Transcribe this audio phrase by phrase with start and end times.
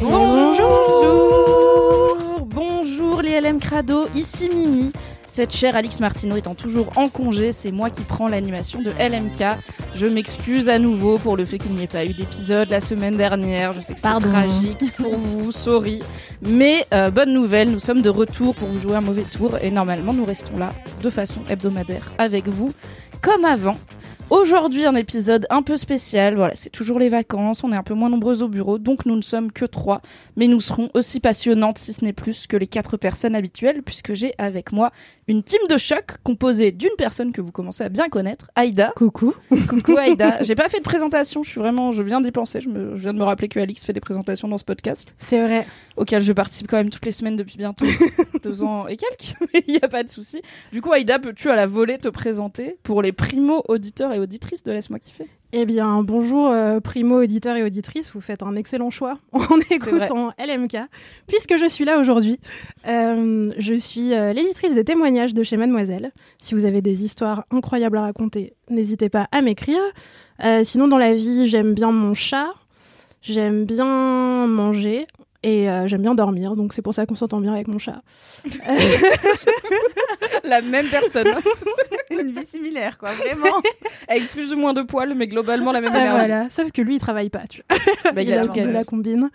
[0.00, 0.56] Bonjour
[2.44, 4.92] Bonjour les LM Crado, ici Mimi.
[5.26, 9.58] Cette chère Alix Martineau étant toujours en congé, c'est moi qui prends l'animation de LMK.
[9.94, 13.16] Je m'excuse à nouveau pour le fait qu'il n'y ait pas eu d'épisode la semaine
[13.16, 13.72] dernière.
[13.72, 14.28] Je sais que Pardon.
[14.30, 16.02] tragique pour vous, sorry.
[16.42, 19.70] Mais euh, bonne nouvelle, nous sommes de retour pour vous jouer un mauvais tour et
[19.70, 20.72] normalement nous restons là
[21.02, 22.72] de façon hebdomadaire avec vous
[23.22, 23.76] comme avant.
[24.28, 26.34] Aujourd'hui, un épisode un peu spécial.
[26.34, 27.62] Voilà, c'est toujours les vacances.
[27.62, 30.02] On est un peu moins nombreux au bureau, donc nous ne sommes que trois.
[30.34, 34.14] Mais nous serons aussi passionnantes, si ce n'est plus, que les quatre personnes habituelles, puisque
[34.14, 34.90] j'ai avec moi
[35.28, 38.92] une team de choc composée d'une personne que vous commencez à bien connaître, Aïda.
[38.96, 39.34] Coucou.
[39.68, 40.42] Coucou Aïda.
[40.42, 41.42] J'ai pas fait de présentation.
[41.42, 42.60] Je suis vraiment, je viens d'y penser.
[42.60, 45.14] Je, me, je viens de me rappeler que Alix fait des présentations dans ce podcast,
[45.18, 45.66] C'est vrai.
[45.96, 47.86] auquel je participe quand même toutes les semaines depuis bientôt
[48.42, 49.34] deux ans et quelques.
[49.54, 50.42] Mais il n'y a pas de souci.
[50.72, 54.62] Du coup, Aïda, peux-tu à la volée te présenter pour les primo auditeurs et auditrices
[54.62, 55.26] de Laisse-moi kiffer?
[55.52, 60.32] Eh bien, bonjour euh, primo auditeurs et auditrices, vous faites un excellent choix en écoutant
[60.38, 60.76] LMK,
[61.28, 62.40] puisque je suis là aujourd'hui.
[62.88, 66.10] Euh, je suis euh, l'éditrice des témoignages de chez Mademoiselle.
[66.38, 69.80] Si vous avez des histoires incroyables à raconter, n'hésitez pas à m'écrire.
[70.64, 72.52] Sinon, dans la vie, j'aime bien mon chat,
[73.22, 75.06] j'aime bien manger.
[75.46, 78.02] Et euh, j'aime bien dormir, donc c'est pour ça qu'on s'entend bien avec mon chat.
[80.42, 81.28] La même personne,
[82.10, 83.62] Une vie similaire, quoi, vraiment.
[84.08, 86.26] avec plus ou moins de poils, mais globalement la même Ah, énergie.
[86.26, 86.50] voilà.
[86.50, 87.42] Sauf que lui, il travaille pas.
[87.48, 88.12] Tu vois.
[88.12, 88.42] Bah, il il a
[88.72, 89.30] la combine.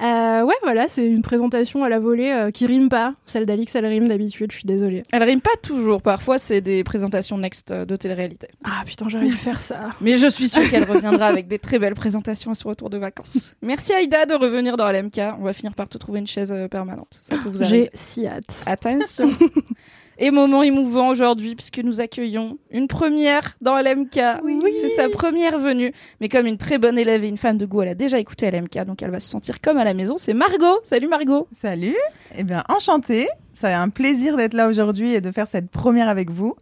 [0.00, 3.12] Euh, ouais, voilà, c'est une présentation à la volée euh, qui rime pas.
[3.26, 5.02] Celle d'Alix, elle rime d'habitude, je suis désolée.
[5.12, 6.02] Elle rime pas toujours.
[6.02, 8.48] Parfois, c'est des présentations next euh, de télé-réalité.
[8.64, 9.90] Ah putain, j'aurais dû faire ça.
[10.00, 12.98] Mais je suis sûre qu'elle reviendra avec des très belles présentations à son retour de
[12.98, 13.54] vacances.
[13.62, 15.20] Merci Aïda de revenir dans LMK.
[15.38, 17.20] On va finir par te trouver une chaise euh, permanente.
[17.22, 17.90] Ça peut vous arriver.
[17.92, 18.64] J'ai si hâte.
[18.66, 19.30] Attention.
[20.18, 24.42] Et moment émouvant aujourd'hui puisque nous accueillons une première dans LMK.
[24.44, 24.62] Oui.
[24.80, 25.92] C'est sa première venue.
[26.20, 28.50] Mais comme une très bonne élève et une fan de goût, elle a déjà écouté
[28.50, 30.16] LMK, donc elle va se sentir comme à la maison.
[30.16, 30.80] C'est Margot.
[30.82, 31.48] Salut Margot.
[31.52, 31.96] Salut.
[32.36, 33.28] Eh bien, enchantée.
[33.52, 36.54] Ça a un plaisir d'être là aujourd'hui et de faire cette première avec vous.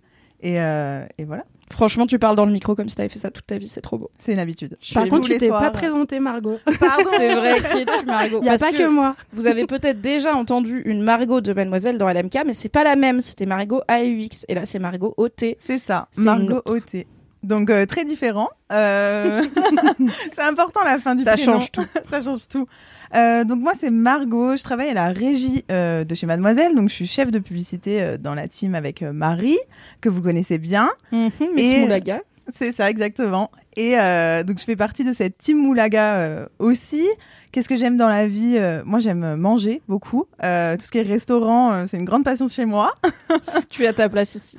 [0.42, 3.31] Et, euh, et voilà, Franchement, tu parles dans le micro comme si t'avais fait ça
[3.31, 3.66] toute ta vie.
[3.66, 4.10] C'est trop beau.
[4.19, 4.77] c'est une habitude.
[4.81, 6.59] Je Par contre, tu t'es pas présentée, Margot.
[6.81, 7.10] Pardon.
[7.16, 8.88] C'est vrai qui es-tu Margot Il y a Parce pas que...
[8.88, 9.16] moi.
[9.33, 12.94] Vous avez peut-être déjà entendu une Margot de Mademoiselle dans LMK, mais c'est pas la
[12.94, 13.21] même.
[13.21, 14.44] C'était Margot AUX.
[14.49, 15.56] Et là, c'est Margot OT.
[15.59, 16.62] C'est ça, Margot.
[16.66, 17.06] OT.
[17.42, 18.48] Donc euh, très différent.
[18.72, 19.42] Euh,
[20.32, 21.54] c'est important la fin du Ça prénom.
[21.54, 21.84] change tout.
[22.10, 22.66] ça change tout.
[23.14, 26.88] Euh, donc moi c'est Margot, je travaille à la régie euh, de chez Mademoiselle, donc
[26.88, 29.58] je suis chef de publicité euh, dans la team avec Marie
[30.00, 30.88] que vous connaissez bien.
[31.10, 32.20] Mhm, Miss Et- Moulaga.
[32.52, 33.50] C'est ça, exactement.
[33.76, 37.06] Et euh, donc, je fais partie de cette team Moulaga euh, aussi.
[37.50, 40.26] Qu'est-ce que j'aime dans la vie Euh, Moi, j'aime manger beaucoup.
[40.42, 42.92] Euh, tout ce qui est restaurant, c'est une grande passion chez moi.
[43.70, 44.56] Tu es à ta place ici.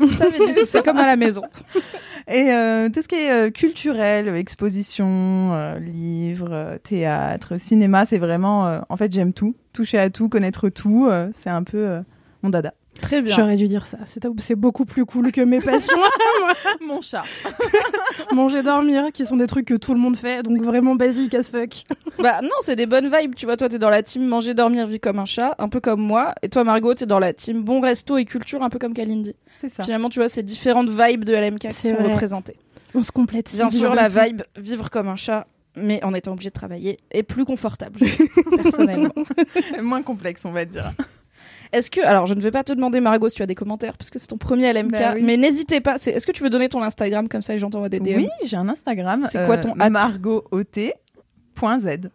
[0.65, 1.43] C'est comme à la maison.
[2.27, 2.45] Et
[2.93, 8.81] tout ce qui est culturel, exposition, livres, théâtre, cinéma, c'est vraiment...
[8.87, 9.55] en fait, j'aime tout.
[9.73, 11.97] Toucher à tout, connaître tout, c'est un peu
[12.41, 12.73] mon dada.
[13.01, 13.35] Très bien.
[13.35, 13.97] J'aurais dû dire ça.
[14.05, 15.97] C'est c'est beaucoup plus cool que mes passions.
[16.81, 17.23] Mon chat.
[18.33, 21.49] Manger, dormir, qui sont des trucs que tout le monde fait, donc vraiment basique as
[21.49, 21.83] fuck.
[22.19, 23.35] Bah non, c'est des bonnes vibes.
[23.35, 25.79] Tu vois, toi, t'es dans la team manger, dormir, vie comme un chat, un peu
[25.79, 26.33] comme moi.
[26.41, 29.35] Et toi, Margot, t'es dans la team bon resto et culture, un peu comme Kalindi.
[29.57, 29.83] C'est ça.
[29.83, 32.11] Finalement, tu vois, c'est différentes vibes de LMK qui sont vrai.
[32.13, 32.57] représentées.
[32.95, 33.51] On se complète.
[33.53, 37.23] Bien sûr, la vibe vivre comme un chat, mais en étant obligé de travailler, est
[37.23, 37.99] plus confortable,
[38.61, 39.13] personnellement.
[39.81, 40.91] Moins complexe, on va dire.
[41.73, 43.97] Est-ce que, alors je ne vais pas te demazer Margot si tu as des commentaires
[43.97, 45.21] parce que c'est ton premier LMK, Bah oui.
[45.23, 45.95] mais n'hésitez pas.
[45.95, 48.55] Est-ce que tu veux donner ton Instagram comme ça et j'entends des DM Oui, j'ai
[48.57, 49.25] un Instagram.
[49.29, 52.09] C'est quoi ton hâte margotot.z.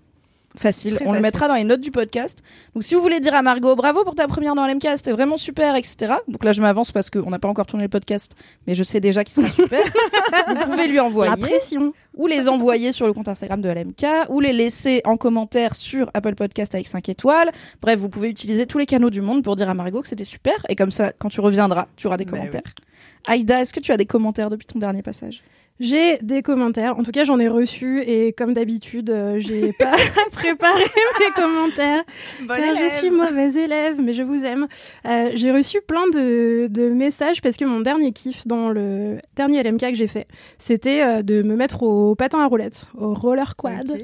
[0.58, 0.96] Facile.
[0.96, 2.42] Très On le mettra dans les notes du podcast.
[2.74, 5.36] Donc si vous voulez dire à Margot bravo pour ta première dans LMK, c'était vraiment
[5.36, 6.14] super, etc.
[6.26, 8.32] Donc là je m'avance parce qu'on n'a pas encore tourné le podcast,
[8.66, 9.80] mais je sais déjà qu'il sera super.
[10.48, 11.92] vous pouvez lui envoyer La pression.
[12.16, 16.10] ou les envoyer sur le compte Instagram de LMK ou les laisser en commentaire sur
[16.14, 17.50] Apple Podcast avec 5 étoiles.
[17.80, 20.24] Bref, vous pouvez utiliser tous les canaux du monde pour dire à Margot que c'était
[20.24, 22.62] super et comme ça quand tu reviendras, tu auras des Bah commentaires.
[23.26, 25.42] Aïda, est-ce que tu as des commentaires depuis ton dernier passage?
[25.80, 26.98] J'ai des commentaires.
[26.98, 29.94] En tout cas, j'en ai reçu et comme d'habitude, euh, j'ai pas
[30.32, 30.84] préparé
[31.20, 32.02] mes commentaires.
[32.48, 34.66] car je suis mauvaise élève, mais je vous aime.
[35.06, 39.62] Euh, j'ai reçu plein de, de, messages parce que mon dernier kiff dans le dernier
[39.62, 40.26] LMK que j'ai fait,
[40.58, 43.98] c'était euh, de me mettre au patin à roulettes, au roller quad.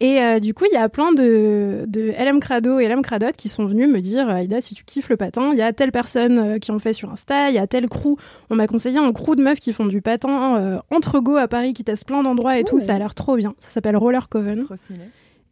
[0.00, 3.48] Et du coup, il y a plein de, de LM Crado et LM Cradot qui
[3.48, 6.58] sont venus me dire Aïda, si tu kiffes le patin, il y a telle personne
[6.58, 8.16] qui en fait sur Insta, il y a tel crew.
[8.50, 11.72] On m'a conseillé un crew de meufs qui font du patin entre Go à Paris
[11.72, 12.78] qui teste plein d'endroits et tout.
[12.80, 13.54] Ça a l'air trop bien.
[13.58, 14.64] Ça s'appelle Roller Coven.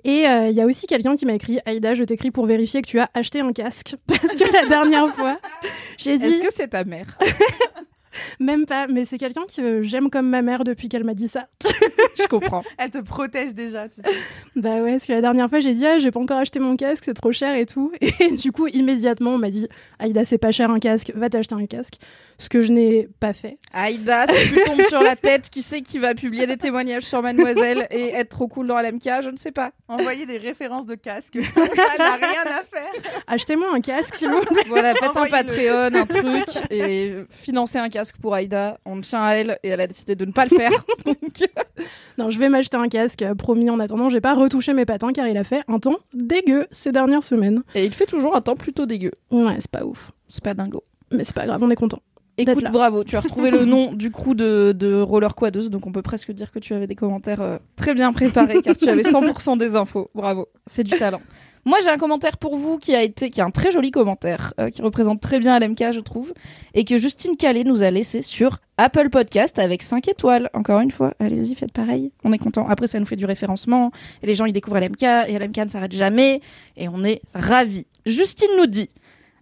[0.04, 2.80] Et euh, il y a aussi quelqu'un qui m'a écrit Aïda, je t'écris pour vérifier
[2.80, 3.96] que tu as acheté un casque.
[4.06, 5.38] Parce que la dernière fois,
[5.98, 6.26] j'ai dit.
[6.26, 7.18] Est-ce que c'est ta mère?
[8.40, 11.46] Même pas, mais c'est quelqu'un que j'aime comme ma mère depuis qu'elle m'a dit ça.
[12.18, 12.64] je comprends.
[12.76, 14.08] Elle te protège déjà, tu sais.
[14.56, 16.76] Bah ouais, parce que la dernière fois, j'ai dit, ah, j'ai pas encore acheté mon
[16.76, 17.92] casque, c'est trop cher et tout.
[18.00, 19.68] Et du coup, immédiatement, on m'a dit,
[20.00, 21.98] Aïda, c'est pas cher un casque, va t'acheter un casque
[22.40, 23.58] ce que je n'ai pas fait.
[23.74, 27.20] Aïda, si tu tombes sur la tête, qui sait qui va publier des témoignages sur
[27.20, 29.72] Mademoiselle et être trop cool dans l'MK Je ne sais pas.
[29.88, 33.22] Envoyer des références de casques, ça n'a rien à faire.
[33.26, 34.62] Achetez-moi un casque, s'il vous plaît.
[34.68, 38.78] Voilà, faites un Patreon, un truc, et financez un casque pour Aïda.
[38.86, 40.72] On tient à elle et elle a décidé de ne pas le faire.
[42.18, 43.68] non, je vais m'acheter un casque, promis.
[43.68, 46.90] En attendant, j'ai pas retouché mes patins car il a fait un temps dégueu ces
[46.90, 47.62] dernières semaines.
[47.74, 49.12] Et il fait toujours un temps plutôt dégueu.
[49.30, 50.10] Ouais, c'est pas ouf.
[50.28, 50.84] C'est pas dingo.
[51.12, 52.00] Mais c'est pas grave, on est content.
[52.40, 55.92] Écoute, bravo, tu as retrouvé le nom du crew de, de Roller Quadeuse, donc on
[55.92, 59.02] peut presque dire que tu avais des commentaires euh, très bien préparés, car tu avais
[59.10, 60.10] 100% des infos.
[60.14, 61.20] Bravo, c'est du talent.
[61.66, 64.54] Moi, j'ai un commentaire pour vous qui a été, qui est un très joli commentaire,
[64.58, 66.32] euh, qui représente très bien LMK, je trouve,
[66.72, 70.48] et que Justine Calais nous a laissé sur Apple Podcast avec 5 étoiles.
[70.54, 72.12] Encore une fois, allez-y, faites pareil.
[72.24, 72.66] On est content.
[72.66, 73.90] Après, ça nous fait du référencement,
[74.22, 76.40] et les gens, ils découvrent LMK, et LMK ne s'arrête jamais,
[76.78, 77.86] et on est ravis.
[78.06, 78.88] Justine nous dit,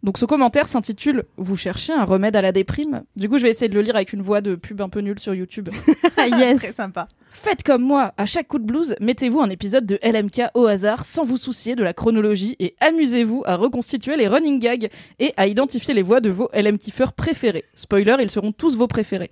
[0.03, 3.03] donc ce commentaire s'intitule Vous cherchez un remède à la déprime?
[3.17, 5.01] Du coup, je vais essayer de le lire avec une voix de pub un peu
[5.01, 5.71] nulle sur YouTube.
[6.19, 6.59] yes.
[6.59, 7.09] Très sympa.
[7.31, 11.05] Faites comme moi, à chaque coup de blues, mettez-vous un épisode de LMK au hasard
[11.05, 15.47] sans vous soucier de la chronologie et amusez-vous à reconstituer les running gags et à
[15.47, 17.65] identifier les voix de vos LM kiffeurs préférés.
[17.75, 19.31] Spoiler, ils seront tous vos préférés.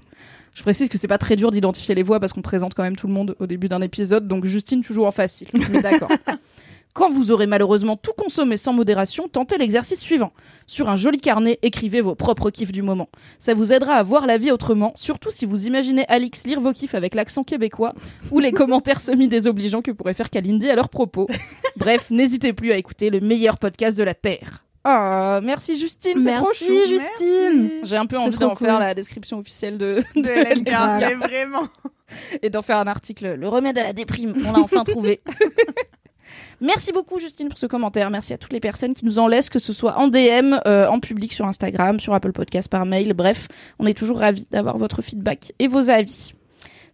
[0.55, 2.97] Je précise que c'est pas très dur d'identifier les voix parce qu'on présente quand même
[2.97, 5.49] tout le monde au début d'un épisode, donc Justine toujours en facile.
[5.71, 6.11] Mais d'accord.
[6.97, 10.33] Quand vous aurez malheureusement tout consommé sans modération, tentez l'exercice suivant.
[10.67, 13.11] Sur un joli carnet, écrivez vos propres kiffs du moment.
[13.39, 16.73] Ça vous aidera à voir la vie autrement, surtout si vous imaginez Alix lire vos
[16.73, 17.93] kiffs avec l'accent québécois
[18.31, 21.29] ou les commentaires semi-désobligeants que pourrait faire Kalindi à leur propos.
[21.77, 24.65] Bref, n'hésitez plus à écouter le meilleur podcast de la Terre.
[24.83, 26.65] Ah, merci Justine, c'est trop chou.
[26.89, 27.73] Justine.
[27.83, 31.69] J'ai un peu envie d'en faire la description officielle de, de, de vraiment.
[32.41, 34.33] Et d'en faire un article, le remède à la déprime.
[34.47, 35.21] On l'a enfin trouvé.
[36.61, 38.11] Merci beaucoup Justine pour ce commentaire.
[38.11, 40.89] Merci à toutes les personnes qui nous en laissent, que ce soit en DM, euh,
[40.89, 43.13] en public sur Instagram, sur Apple Podcast, par mail.
[43.15, 43.49] Bref,
[43.79, 46.33] on est toujours ravis d'avoir votre feedback et vos avis.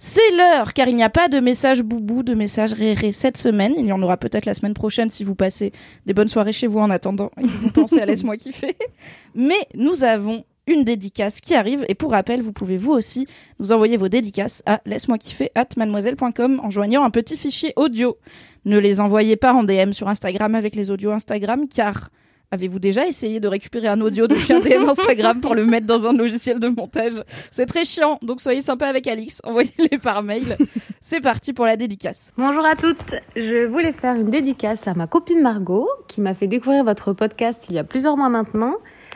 [0.04, 3.72] C'est l'heure, car il n'y a pas de message boubou, de message réré cette semaine.
[3.78, 5.70] Il y en aura peut-être la semaine prochaine si vous passez
[6.06, 8.76] des bonnes soirées chez vous en attendant et vous pensez à Laisse-moi kiffer.
[9.36, 11.84] Mais nous avons une dédicace qui arrive.
[11.88, 13.26] Et pour rappel, vous pouvez vous aussi
[13.58, 18.16] nous envoyer vos dédicaces à laisse-moi kiffer at mademoiselle.com en joignant un petit fichier audio.
[18.64, 22.10] Ne les envoyez pas en DM sur Instagram avec les audios Instagram, car
[22.52, 26.06] avez-vous déjà essayé de récupérer un audio depuis un DM Instagram pour le mettre dans
[26.06, 27.24] un logiciel de montage?
[27.50, 30.56] C'est très chiant, donc soyez sympa avec Alix, envoyez-les par mail.
[31.00, 32.32] C'est parti pour la dédicace.
[32.36, 36.46] Bonjour à toutes, je voulais faire une dédicace à ma copine Margot, qui m'a fait
[36.46, 38.74] découvrir votre podcast il y a plusieurs mois maintenant.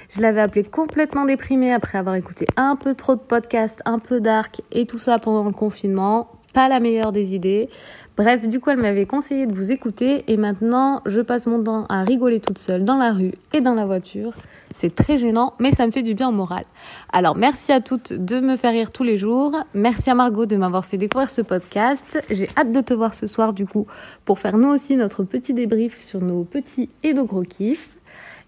[0.08, 4.20] Je l'avais appelée complètement déprimée après avoir écouté un peu trop de podcasts, un peu
[4.20, 6.28] dark et tout ça pendant le confinement.
[6.52, 7.68] Pas la meilleure des idées.
[8.16, 11.84] Bref, du coup, elle m'avait conseillé de vous écouter et maintenant, je passe mon temps
[11.90, 14.32] à rigoler toute seule dans la rue et dans la voiture.
[14.74, 16.64] C'est très gênant, mais ça me fait du bien au moral.
[17.12, 19.52] Alors, merci à toutes de me faire rire tous les jours.
[19.74, 22.18] Merci à Margot de m'avoir fait découvrir ce podcast.
[22.30, 23.86] J'ai hâte de te voir ce soir, du coup,
[24.24, 27.95] pour faire nous aussi notre petit débrief sur nos petits et nos gros kiffs.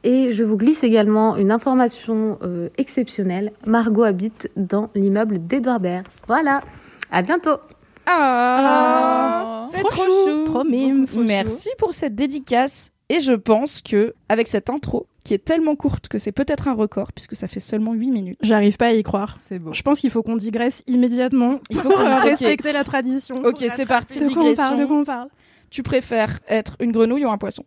[0.08, 3.52] Et je vous glisse également une information euh, exceptionnelle.
[3.66, 6.06] Margot habite dans l'immeuble d'Edouard Baird.
[6.26, 6.62] Voilà,
[7.10, 7.58] à bientôt
[8.06, 11.04] ah, c'est trop, chou, trop mime.
[11.26, 12.90] Merci pour cette dédicace.
[13.10, 16.74] Et je pense que avec cette intro qui est tellement courte que c'est peut-être un
[16.74, 18.38] record puisque ça fait seulement 8 minutes.
[18.40, 19.36] J'arrive pas à y croire.
[19.46, 19.74] C'est beau.
[19.74, 21.60] Je pense qu'il faut qu'on digresse immédiatement.
[21.68, 23.42] Il faut qu'on respecter la tradition.
[23.44, 24.20] Ok, c'est parti.
[24.20, 25.28] De quoi on parle, de quoi on parle?
[25.68, 27.66] Tu préfères être une grenouille ou un poisson?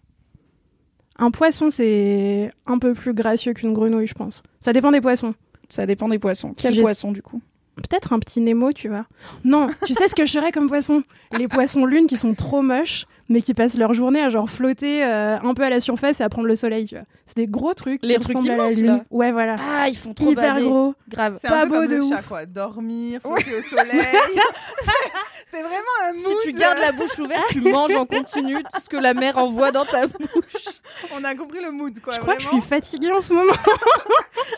[1.21, 4.41] Un poisson, c'est un peu plus gracieux qu'une grenouille, je pense.
[4.59, 5.35] Ça dépend des poissons.
[5.69, 6.53] Ça dépend des poissons.
[6.57, 7.41] Quel poisson du coup
[7.75, 9.05] Peut-être un petit Nemo, tu vois.
[9.45, 11.03] Non, tu sais ce que je serais comme poisson?
[11.37, 13.05] Les poissons lunes qui sont trop moches.
[13.31, 16.23] Mais qui passent leur journée à genre flotter euh, un peu à la surface et
[16.23, 17.05] à prendre le soleil, tu vois.
[17.25, 18.85] C'est des gros trucs Les qui trucs ressemblent à la immenses, lune.
[18.87, 18.99] là.
[19.09, 19.55] Ouais, voilà.
[19.59, 20.93] Ah, ils font trop Hyper gros.
[21.07, 21.39] Grave.
[21.41, 22.09] C'est Pas un peu beau comme de le ouf.
[22.13, 22.45] chat, quoi.
[22.45, 23.89] Dormir, flotter au soleil.
[25.49, 25.75] c'est vraiment
[26.09, 26.21] un mood.
[26.21, 29.37] Si tu gardes la bouche ouverte, tu manges en continu tout ce que la mer
[29.37, 30.81] envoie dans ta bouche.
[31.17, 32.13] On a compris le mood, quoi.
[32.15, 33.53] Je crois que je suis fatiguée en ce moment.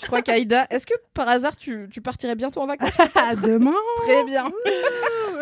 [0.02, 2.98] Je crois qu'Aïda, est-ce que par hasard tu, tu partirais bientôt en vacances?
[3.16, 3.74] À demain.
[4.06, 4.46] Très bien.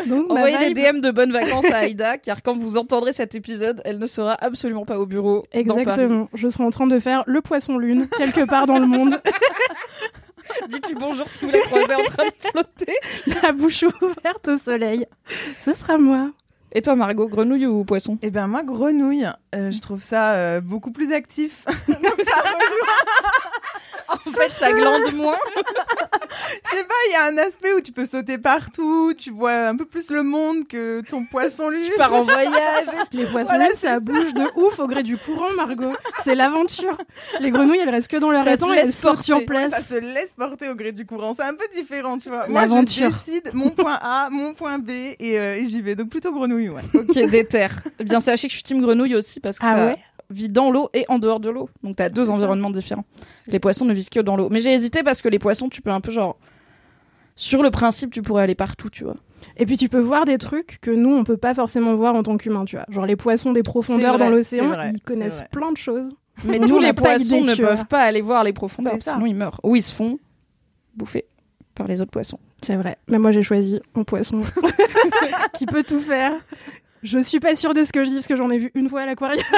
[0.05, 3.35] Donc, Envoyez des vibe- DM de bonnes vacances à Aïda, car quand vous entendrez cet
[3.35, 5.45] épisode, elle ne sera absolument pas au bureau.
[5.51, 6.27] Exactement.
[6.33, 9.21] Je serai en train de faire le poisson lune quelque part dans le monde,
[10.69, 12.93] Dites-lui bonjour si vous la croisez en train de flotter.
[13.43, 15.05] la bouche ouverte au soleil.
[15.59, 16.31] Ce sera moi.
[16.73, 20.61] Et toi, Margot, grenouille ou poisson Eh ben moi, grenouille, euh, je trouve ça euh,
[20.61, 21.65] beaucoup plus actif.
[21.87, 22.95] Donc ça rejoint.
[24.13, 25.37] En fait, ça glande moins.
[26.63, 29.67] Je sais pas, il y a un aspect où tu peux sauter partout, tu vois
[29.67, 31.81] un peu plus le monde que ton poisson lui.
[31.89, 32.87] Tu pars en voyage.
[33.13, 35.93] Les poissons Voilà, ça bouge de ouf au gré du courant, Margot.
[36.23, 36.97] C'est l'aventure.
[37.39, 39.23] Les grenouilles, elles restent que dans leur étang et elles sautent porter.
[39.23, 39.71] sur place.
[39.71, 41.33] ça se laisse porter au gré du courant.
[41.33, 42.47] C'est un peu différent, tu vois.
[42.47, 45.95] Moi, je décide mon point A, mon point B et, euh, et j'y vais.
[45.95, 46.81] Donc plutôt grenouille, ouais.
[46.93, 47.67] Ok, déter.
[47.99, 49.97] Eh bien, sachez que je suis team grenouille aussi parce que Ah ça ouais
[50.29, 51.69] vit dans l'eau et en dehors de l'eau.
[51.83, 52.35] Donc, t'as deux C'est ça.
[52.35, 53.03] environnements différents.
[53.47, 54.47] Les poissons ne vivent que dans l'eau.
[54.49, 56.37] Mais j'ai hésité parce que les poissons, tu peux un peu genre.
[57.35, 59.17] Sur le principe, tu pourrais aller partout, tu vois.
[59.57, 62.23] Et puis tu peux voir des trucs que nous, on peut pas forcément voir en
[62.23, 62.85] tant qu'humains, tu vois.
[62.89, 66.09] Genre les poissons des profondeurs vrai, dans l'océan, ils connaissent plein de choses.
[66.45, 69.59] Mais Nous, les poissons ne tu peuvent pas aller voir les profondeurs, sinon ils meurent.
[69.63, 70.17] Ou ils se font
[70.95, 71.25] bouffer
[71.75, 72.39] par les autres poissons.
[72.61, 72.97] C'est vrai.
[73.07, 74.41] Mais moi, j'ai choisi un poisson
[75.53, 76.33] qui peut tout faire.
[77.03, 78.89] Je suis pas sûre de ce que je dis parce que j'en ai vu une
[78.89, 79.43] fois à l'aquarium.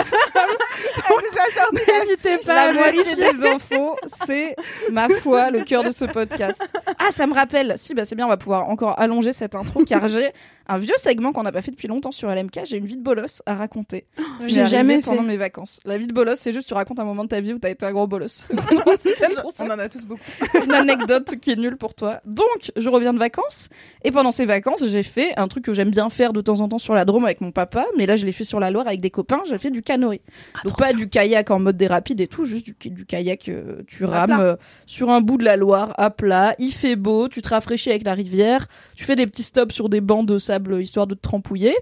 [1.73, 4.55] N'hésitez pas à La moitié des infos, c'est
[4.91, 6.61] ma foi le cœur de ce podcast.
[6.99, 7.75] Ah, ça me rappelle.
[7.77, 10.31] Si, bah c'est bien, on va pouvoir encore allonger cette intro car j'ai
[10.67, 12.61] un vieux segment qu'on n'a pas fait depuis longtemps sur LMK.
[12.63, 14.05] J'ai une vie de bolos à raconter.
[14.39, 15.27] m'est J'ai jamais pendant fait.
[15.27, 15.79] mes vacances.
[15.83, 17.69] La vie de bolos, c'est juste tu racontes un moment de ta vie où t'as
[17.69, 18.49] été un gros bolos.
[18.99, 20.21] c'est ça le On en a tous beaucoup.
[20.51, 22.21] C'est une anecdote qui est nulle pour toi.
[22.25, 23.67] Donc, je reviens de vacances.
[24.03, 26.69] Et pendant ces vacances, j'ai fait un truc que j'aime bien faire de temps en
[26.69, 27.85] temps sur la Drôme avec mon papa.
[27.97, 29.41] Mais là, je l'ai fait sur la Loire avec des copains.
[29.47, 30.21] J'ai fait du canoë.
[30.63, 33.81] Donc, pas du kayak en mode des rapides et tout, juste du, du kayak, euh,
[33.87, 36.55] tu rames euh, sur un bout de la Loire, à plat.
[36.59, 38.67] Il fait beau, tu te rafraîchis avec la rivière.
[38.95, 41.75] Tu fais des petits stops sur des bancs de sable histoire de te trempouiller.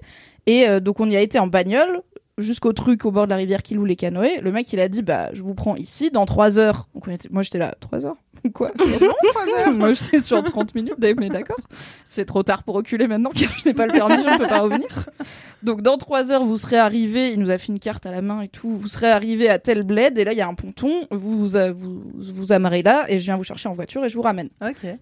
[0.47, 2.01] Et euh, donc, on y a été en bagnole
[2.37, 4.41] jusqu'au truc au bord de la rivière qui loue les canoës.
[4.41, 6.87] Le mec, il a dit, bah, je vous prends ici dans trois heures.
[6.95, 7.29] Donc, on était...
[7.31, 8.17] moi, j'étais là, trois heures
[8.53, 8.71] Quoi
[9.73, 11.59] Moi, j'étais sur 30 minutes, mais d'accord.
[12.05, 14.47] C'est trop tard pour reculer maintenant, car je n'ai pas le permis, je ne peux
[14.47, 14.87] pas revenir.
[15.63, 17.31] Donc, dans trois heures, vous serez arrivé.
[17.31, 18.77] Il nous a fait une carte à la main et tout.
[18.77, 21.07] Vous serez arrivé à tel bled, et là, il y a un ponton.
[21.11, 24.15] Vous vous, vous vous amarrez là, et je viens vous chercher en voiture et je
[24.15, 24.49] vous ramène.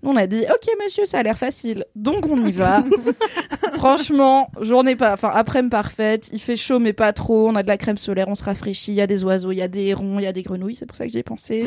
[0.04, 1.86] On a dit, ok, monsieur, ça a l'air facile.
[1.96, 2.84] Donc, on y va.
[3.74, 6.30] Franchement, journée pas, enfin, après-midi parfaite.
[6.34, 7.48] Il fait chaud, mais pas trop.
[7.48, 8.92] On a de la crème solaire, on se rafraîchit.
[8.92, 10.76] Il y a des oiseaux, il y a des hérons, il y a des grenouilles.
[10.76, 11.66] C'est pour ça que j'y ai pensé.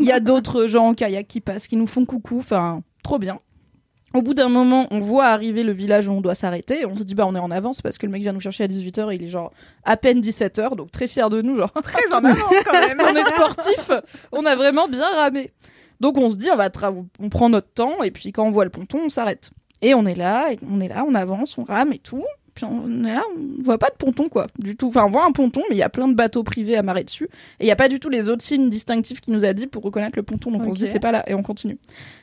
[0.00, 2.38] Il y a d'autres gens en qui passent, qui nous font coucou.
[2.38, 3.40] Enfin, trop bien.
[4.14, 6.84] Au bout d'un moment, on voit arriver le village où on doit s'arrêter.
[6.84, 8.64] On se dit, bah, on est en avance parce que le mec vient nous chercher
[8.64, 9.52] à 18h et il est genre
[9.84, 10.76] à peine 17h.
[10.76, 11.72] Donc, très fier de nous, genre.
[11.82, 13.00] Très en avance quand même.
[13.00, 13.90] on est sportif,
[14.32, 15.52] on a vraiment bien ramé.
[16.00, 16.68] Donc on se dit, on va
[17.20, 19.52] on prend notre temps et puis quand on voit le ponton, on s'arrête.
[19.82, 22.24] Et on est là, et on est là, on avance, on rame et tout.
[22.54, 24.88] Puis on est là, on voit pas de ponton quoi, du tout.
[24.88, 27.28] Enfin, on voit un ponton, mais il y a plein de bateaux privés amarrés dessus.
[27.60, 29.66] Et il y a pas du tout les autres signes distinctifs qui nous a dit
[29.66, 30.50] pour reconnaître le ponton.
[30.50, 31.78] Donc on se dit c'est pas là et on continue.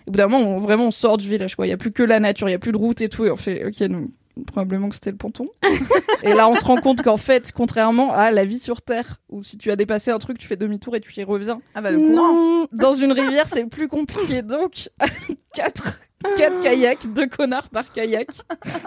[0.05, 1.65] Et au bout d'un moment, on, vraiment on sort du village quoi.
[1.65, 3.25] Il y a plus que la nature, il y a plus de route et tout.
[3.25, 4.09] Et on fait ok, donc
[4.45, 5.47] probablement que c'était le ponton.
[6.23, 9.43] et là, on se rend compte qu'en fait, contrairement à la vie sur Terre, où
[9.43, 11.91] si tu as dépassé un truc, tu fais demi-tour et tu y reviens, Ah bah
[11.91, 12.33] le courant.
[12.33, 12.67] Non.
[12.71, 14.41] dans une rivière, c'est plus compliqué.
[14.41, 14.89] Donc,
[15.53, 15.99] quatre,
[16.35, 18.29] quatre kayaks, deux connards par kayak,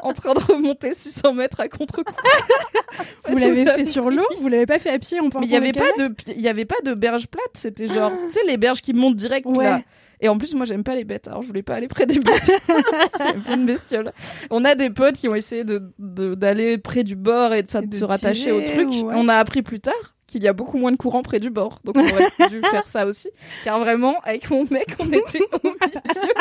[0.03, 2.17] en train de remonter 600 mètres à contre-courant.
[3.19, 5.41] Ça Vous l'avez a fait sur l'eau Vous l'avez pas fait à pied en portant
[5.41, 7.53] Mais il y avait pas de, il y avait pas de berge plate.
[7.55, 9.65] C'était genre, tu sais, les berges qui montent direct Ouais.
[9.65, 9.81] là.
[10.21, 11.27] Et en plus, moi, j'aime pas les bêtes.
[11.27, 12.61] Alors, je voulais pas aller près des bestioles.
[13.17, 14.13] c'est un peu une bestiole.
[14.51, 17.71] On a des potes qui ont essayé de, de- d'aller près du bord et de,
[17.71, 18.89] se rattacher au truc.
[18.89, 19.15] ouais.
[19.17, 21.79] On a appris plus tard qu'il y a beaucoup moins de courant près du bord.
[21.85, 23.29] Donc, on aurait dû faire ça aussi.
[23.65, 26.33] Car vraiment, avec mon mec, on était au milieu.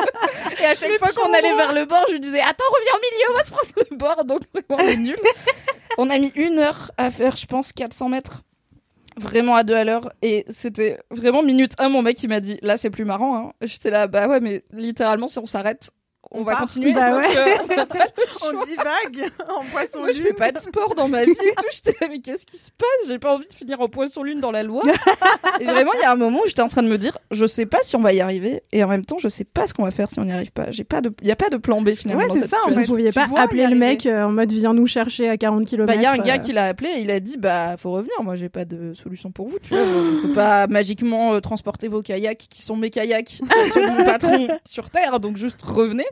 [0.61, 3.01] Et à chaque fois qu'on allait vers le bord, je lui disais Attends, reviens au
[3.01, 4.25] milieu, on va se prendre le bord.
[4.25, 5.15] Donc, vraiment, on est nuls.
[5.97, 8.43] On a mis une heure à faire, je pense, 400 mètres
[9.17, 12.57] vraiment à deux à l'heure et c'était vraiment minute 1 mon mec il m'a dit
[12.61, 13.51] là c'est plus marrant hein.
[13.61, 15.91] j'étais là bah ouais mais littéralement si on s'arrête
[16.31, 16.93] on, On va continuer.
[16.93, 17.37] Bah donc, ouais.
[17.37, 18.51] euh, on a pas le choix.
[18.53, 20.27] On divague en poisson Moi, je lune.
[20.27, 21.63] fais pas de sport dans ma vie et tout.
[21.71, 23.07] J'étais là, mais qu'est-ce qui se passe?
[23.07, 24.83] J'ai pas envie de finir en poisson lune dans la Loire.
[25.59, 27.45] et vraiment, il y a un moment où j'étais en train de me dire, je
[27.45, 29.73] sais pas si on va y arriver, et en même temps, je sais pas ce
[29.73, 30.71] qu'on va faire si on n'y arrive pas.
[30.71, 32.51] J'ai pas de, il y a pas de plan B finalement Ouais, dans c'est cette
[32.51, 32.81] ça, en situation.
[32.93, 35.85] Vous pouviez pas appeler le mec euh, en mode viens nous chercher à 40 km.
[35.87, 37.91] Bah, il y a un gars qui l'a appelé et il a dit bah faut
[37.91, 38.13] revenir.
[38.21, 39.59] Moi j'ai pas de solution pour vous.
[39.59, 43.97] Tu vois, je peux pas magiquement euh, transporter vos kayaks qui sont mes kayaks, de
[43.97, 45.19] mon patron sur terre.
[45.19, 46.05] Donc juste revenez.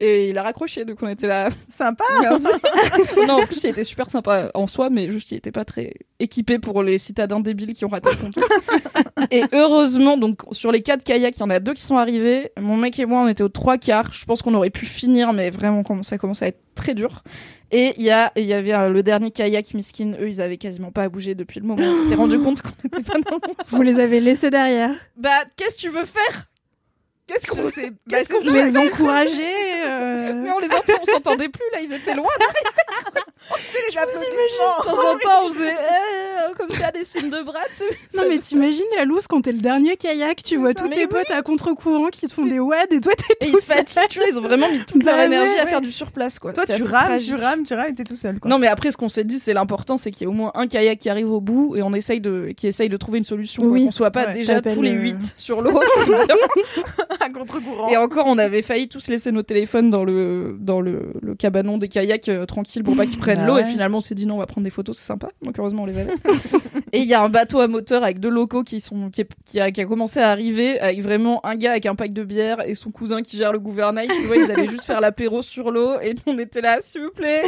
[0.00, 0.84] Et il a raccroché.
[0.84, 1.48] Donc on était là.
[1.68, 2.04] Sympa.
[2.20, 2.46] Merci.
[3.26, 5.94] non, en plus il était super sympa en soi, mais juste il était pas très
[6.18, 8.44] équipé pour les citadins débiles qui ont raté le contour.
[9.30, 12.50] et heureusement, donc sur les quatre kayaks, il y en a deux qui sont arrivés.
[12.60, 14.12] Mon mec et moi, on était aux trois quarts.
[14.12, 17.22] Je pense qu'on aurait pu finir, mais vraiment ça commençait à être très dur.
[17.70, 20.12] Et il y a, il y avait euh, le dernier kayak miskin.
[20.20, 21.82] Eux, ils avaient quasiment pas à bouger depuis le moment.
[21.82, 23.70] où On s'était rendu compte qu'on n'était pas dans le bon sens.
[23.70, 24.94] Vous les avez laissés derrière.
[25.16, 26.46] Bah, qu'est-ce que tu veux faire?
[27.26, 28.40] Qu'est-ce qu'on Je bah, Qu'est-ce qu'on.
[28.52, 29.32] Les encourager.
[29.86, 32.28] euh, Mais on les entend, on s'entendait plus là, ils étaient loin.
[32.38, 34.82] les De applaudissements.
[34.84, 37.60] temps en temps, on faisait eh, comme ça des signes de bras.
[38.14, 41.06] Non mais t'imagines la loose quand t'es le dernier kayak, tu vois tous tes oui.
[41.06, 44.08] potes à contre-courant qui te font des wads et toi t'es tout ils se fatiguent,
[44.10, 46.38] tu vois, ils ont vraiment mis toute leur Bah énergie ouais, à faire du surplace,
[46.38, 46.52] quoi.
[46.52, 47.34] Toi, tu rames, tragique.
[47.36, 48.38] tu rames, tu rames et t'es tout seul.
[48.40, 48.50] Quoi.
[48.50, 50.52] Non, mais après, ce qu'on s'est dit, c'est l'important, c'est qu'il y ait au moins
[50.54, 53.24] un kayak qui arrive au bout et on essaye de, qui essaye de trouver une
[53.24, 53.62] solution.
[53.64, 53.84] Oui.
[53.86, 55.80] Qu'on soit pas déjà tous les euh, 8 sur l'eau.
[57.34, 57.88] contre-courant.
[57.88, 61.78] et encore, on avait failli tous laisser nos téléphones dans le, dans le, le cabanon
[61.78, 63.58] des kayaks euh, tranquille pour pas qu'ils prennent Bah l'eau.
[63.58, 65.28] Et finalement, on s'est dit non, on va prendre des photos, c'est sympa.
[65.42, 66.12] Donc heureusement, on les avait.
[66.92, 69.28] et il y a un bateau à moteur avec deux locaux qui sont, qui, est-
[69.44, 72.22] qui a, qui a commencé à arriver avec vraiment un gars avec un pack de
[72.24, 74.08] bière et son cousin qui gère le gouvernail.
[74.08, 77.02] Tu vois, ils allaient juste faire l'apéro sur l'eau et nous, on était là, s'il
[77.02, 77.42] vous plaît.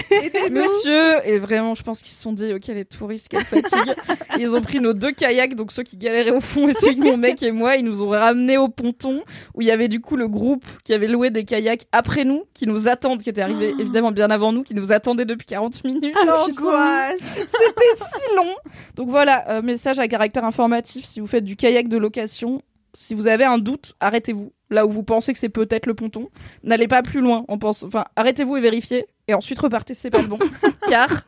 [0.51, 3.95] Monsieur Et vraiment, je pense qu'ils se sont dit, ok, les touristes, quelle fatigue.
[4.39, 7.05] ils ont pris nos deux kayaks, donc ceux qui galéraient au fond et celui de
[7.05, 9.23] mon mec et moi, ils nous ont ramenés au ponton
[9.57, 12.45] où il y avait du coup le groupe qui avait loué des kayaks après nous,
[12.55, 15.83] qui nous attendent, qui était arrivé évidemment bien avant nous, qui nous attendait depuis 40
[15.85, 16.15] minutes.
[16.27, 17.21] L'angoisse.
[17.35, 18.55] C'était si long.
[18.95, 22.63] Donc voilà, euh, message à caractère informatif si vous faites du kayak de location.
[22.93, 24.53] Si vous avez un doute, arrêtez-vous.
[24.71, 26.29] Là où vous pensez que c'est peut-être le ponton,
[26.63, 27.45] n'allez pas plus loin.
[27.49, 30.39] On pense, enfin, arrêtez-vous et vérifiez, et ensuite repartez, c'est pas le bon.
[30.89, 31.25] Car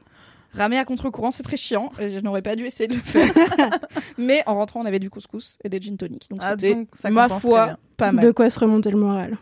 [0.53, 1.91] ramer à contre-courant, c'est très chiant.
[2.01, 3.33] Et je n'aurais pas dû essayer de le faire.
[4.19, 6.29] Mais en rentrant, on avait du couscous et des gin tonic.
[6.31, 8.25] Donc Ah, c'était, ma foi, pas mal.
[8.25, 9.37] De quoi se remonter le moral.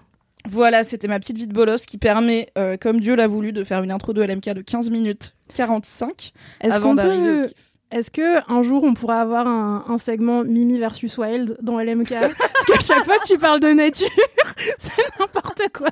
[0.49, 3.65] Voilà, c'était ma petite vie de bolos qui permet, euh, comme Dieu l'a voulu, de
[3.65, 7.43] faire une intro de LMK de 15 minutes 45 Est-ce avant qu'on au peut...
[7.49, 7.76] kiff.
[7.93, 12.11] Est-ce que un jour on pourra avoir un, un segment Mimi versus Wild dans LMK
[12.11, 14.09] Parce qu'à chaque fois que tu parles de nature,
[14.79, 15.91] c'est n'importe quoi.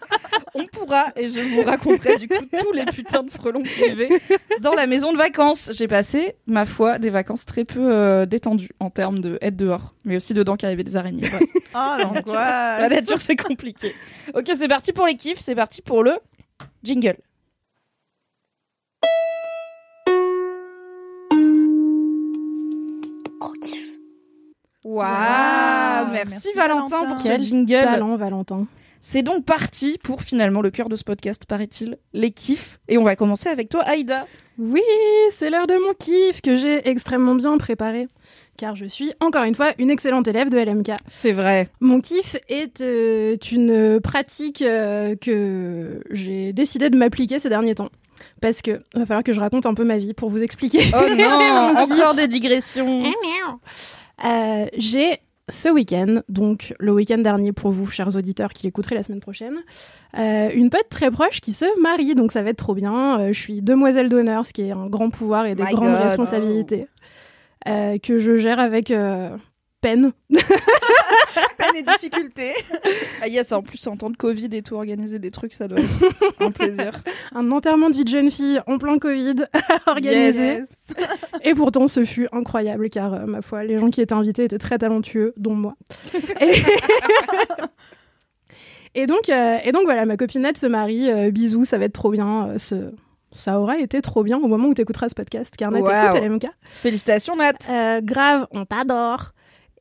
[0.55, 4.09] On pourra, et je vous raconterai du coup tous les putains de frelons privés
[4.61, 5.71] dans la maison de vacances.
[5.73, 9.95] J'ai passé, ma foi, des vacances très peu euh, détendues en termes de être dehors,
[10.05, 11.29] mais aussi dedans qu'il y avait des araignées.
[11.29, 11.43] Bref.
[11.75, 12.91] Oh, La l'angoisse.
[12.91, 13.95] nature, c'est compliqué.
[14.35, 16.13] Ok, c'est parti pour les kiffs, c'est parti pour le
[16.83, 17.17] jingle.
[24.85, 27.15] Waouh, Waouh, merci, merci Valentin, Valentin.
[27.15, 27.81] pour ce jingle.
[27.81, 28.67] Talent, Valentin.
[29.01, 32.79] C'est donc parti pour finalement le cœur de ce podcast, paraît-il, les kiffs.
[32.89, 34.27] Et on va commencer avec toi, Aïda.
[34.59, 34.81] Oui,
[35.37, 38.09] c'est l'heure de mon kiff que j'ai extrêmement bien préparé.
[38.57, 40.93] Car je suis, encore une fois, une excellente élève de LMK.
[41.07, 41.69] C'est vrai.
[41.81, 47.91] Mon kiff est euh, une pratique euh, que j'ai décidé de m'appliquer ces derniers temps.
[48.41, 50.81] Parce que va falloir que je raconte un peu ma vie pour vous expliquer.
[50.95, 53.03] Oh non, encore des digressions.
[54.25, 59.03] Euh, j'ai ce week-end, donc le week-end dernier pour vous, chers auditeurs qui l'écouteraient la
[59.03, 59.59] semaine prochaine,
[60.19, 63.21] euh, une pote très proche qui se marie, donc ça va être trop bien.
[63.21, 65.93] Euh, je suis demoiselle d'honneur, ce qui est un grand pouvoir et des My grandes
[65.93, 66.03] God.
[66.03, 66.87] responsabilités
[67.69, 68.93] euh, que je gère avec
[69.85, 70.13] peine.
[71.59, 72.53] Peine et difficultés.
[73.23, 75.79] Ah yes, en plus en temps de Covid et tout, organiser des trucs, ça doit
[75.79, 75.89] être
[76.41, 76.93] un plaisir.
[77.35, 79.47] Un enterrement de vie de jeune fille en plein Covid.
[80.03, 80.37] Yes.
[81.43, 84.59] Et pourtant, ce fut incroyable car, euh, ma foi, les gens qui étaient invités étaient
[84.59, 85.75] très talentueux, dont moi.
[86.41, 86.53] Et,
[88.95, 91.11] et donc, euh, et donc voilà, ma copinette se marie.
[91.11, 92.49] euh, bisous, ça va être trop bien.
[92.49, 92.93] euh, ce-
[93.33, 95.55] Ça aura été trop bien au moment où tu écouteras ce podcast.
[95.57, 96.17] Car Nat Waouh.
[96.17, 96.47] écoute LMK.
[96.83, 97.53] Félicitations, Nat.
[97.69, 99.33] Euh, grave, on t'adore.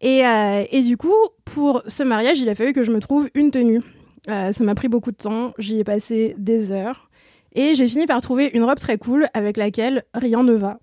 [0.03, 1.13] Et, euh, et du coup,
[1.45, 3.81] pour ce mariage, il a fallu que je me trouve une tenue.
[4.29, 7.09] Euh, ça m'a pris beaucoup de temps, j'y ai passé des heures.
[7.55, 10.79] Et j'ai fini par trouver une robe très cool avec laquelle rien ne va.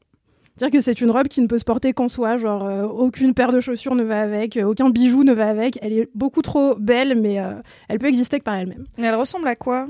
[0.56, 3.33] C'est-à-dire que c'est une robe qui ne peut se porter qu'en soi, genre euh, aucune
[3.35, 5.78] paire de chaussures ne va avec, aucun bijou ne va avec.
[5.83, 7.38] Elle est beaucoup trop belle, mais
[7.88, 8.85] elle peut exister que par elle-même.
[8.98, 9.87] Mais elle ressemble à quoi?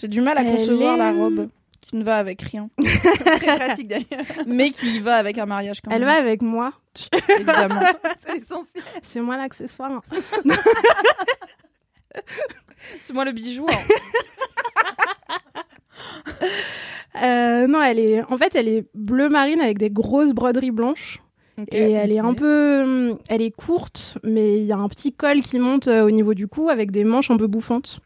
[0.00, 1.48] J'ai du mal à Elle concevoir est- la robe
[1.82, 2.64] qui ne va avec rien,
[3.36, 4.24] Très pratique d'ailleurs.
[4.46, 6.08] mais qui va avec un mariage quand Elle même.
[6.08, 6.72] va avec moi.
[7.28, 7.82] évidemment.
[8.26, 8.84] C'est essentiel.
[9.02, 10.00] C'est moi l'accessoire.
[13.00, 13.66] C'est moi le bijou.
[13.68, 13.74] hein.
[17.22, 18.22] Euh, non, elle est.
[18.30, 21.18] En fait, elle est bleu marine avec des grosses broderies blanches.
[21.70, 25.42] Et elle est un peu, elle est courte, mais il y a un petit col
[25.42, 28.00] qui monte euh, au niveau du cou avec des manches un peu bouffantes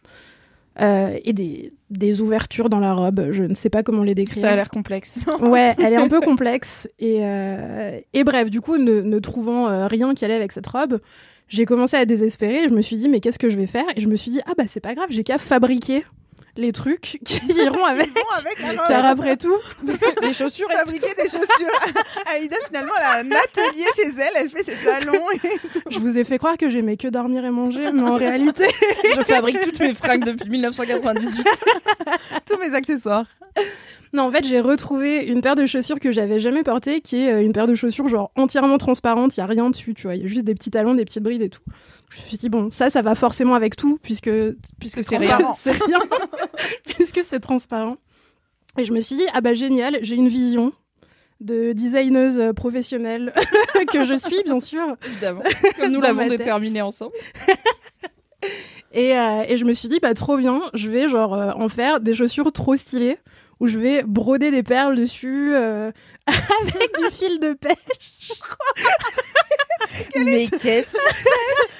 [0.80, 3.28] euh, et des, des, ouvertures dans la robe.
[3.30, 4.42] Je ne sais pas comment les décrire.
[4.42, 5.20] Ça a l'air complexe.
[5.40, 9.68] ouais, elle est un peu complexe et, euh, et bref, du coup, ne, ne trouvant
[9.68, 11.00] euh, rien qui allait avec cette robe,
[11.48, 12.68] j'ai commencé à désespérer.
[12.68, 13.86] Je me suis dit mais qu'est-ce que je vais faire?
[13.96, 16.04] Et je me suis dit ah bah c'est pas grave, j'ai qu'à fabriquer
[16.56, 18.10] les trucs qui iront avec.
[18.38, 19.58] avec car après tout,
[20.22, 20.68] les chaussures.
[20.70, 21.72] Fabriquer des chaussures.
[22.34, 25.26] Aïda, finalement, elle a un atelier chez elle, elle fait ses talons.
[25.90, 28.66] Je vous ai fait croire que j'aimais que dormir et manger, mais en réalité.
[29.14, 31.46] je fabrique toutes mes fringues depuis 1998.
[32.46, 33.26] Tous mes accessoires.
[34.12, 37.32] Non, en fait, j'ai retrouvé une paire de chaussures que j'avais jamais portée, qui est
[37.32, 40.14] euh, une paire de chaussures genre entièrement transparente, il y a rien dessus, tu vois,
[40.14, 41.60] il y a juste des petits talons, des petites brides et tout.
[42.10, 44.30] Je me suis dit bon, ça ça va forcément avec tout puisque
[44.78, 45.98] puisque c'est rien, c'est rien
[46.86, 47.96] puisque c'est transparent.
[48.78, 50.72] Et je me suis dit ah bah génial, j'ai une vision
[51.40, 53.32] de designeuse euh, professionnelle
[53.92, 54.96] que je suis bien sûr.
[55.06, 55.42] Évidemment.
[55.78, 57.14] Comme nous l'avons déterminé ensemble.
[58.92, 61.68] Et, euh, et, je me suis dit, bah trop bien, je vais genre euh, en
[61.68, 63.18] faire des chaussures trop stylées
[63.60, 65.90] où je vais broder des perles dessus euh,
[66.26, 67.76] avec du fil de pêche.
[70.16, 71.78] Mais qu'est-ce qui se passe?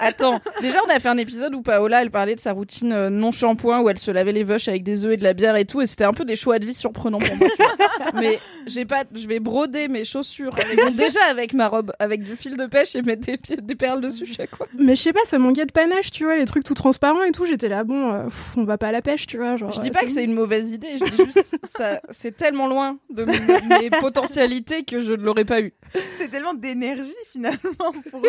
[0.00, 3.10] Attends, déjà on a fait un épisode où Paola elle parlait de sa routine euh,
[3.10, 5.56] non shampoing où elle se lavait les vaches avec des œufs et de la bière
[5.56, 7.48] et tout et c'était un peu des choix de vie surprenants pour moi.
[8.14, 12.36] Mais j'ai pas, je vais broder mes chaussures avec, déjà avec ma robe avec du
[12.36, 13.22] fil de pêche et mettre
[13.60, 14.66] des, perles dessus chaque fois.
[14.78, 17.32] Mais je sais pas, ça manquait de panache, tu vois, les trucs tout transparents et
[17.32, 17.44] tout.
[17.46, 19.56] J'étais là, bon, euh, on va pas à la pêche, tu vois.
[19.56, 22.66] Genre, je dis pas que c'est une mauvaise idée, je dis juste ça, c'est tellement
[22.66, 25.72] loin de mes potentialités que je ne l'aurais pas eu.
[26.18, 27.92] C'est tellement d'énergie finalement.
[28.10, 28.22] Pour...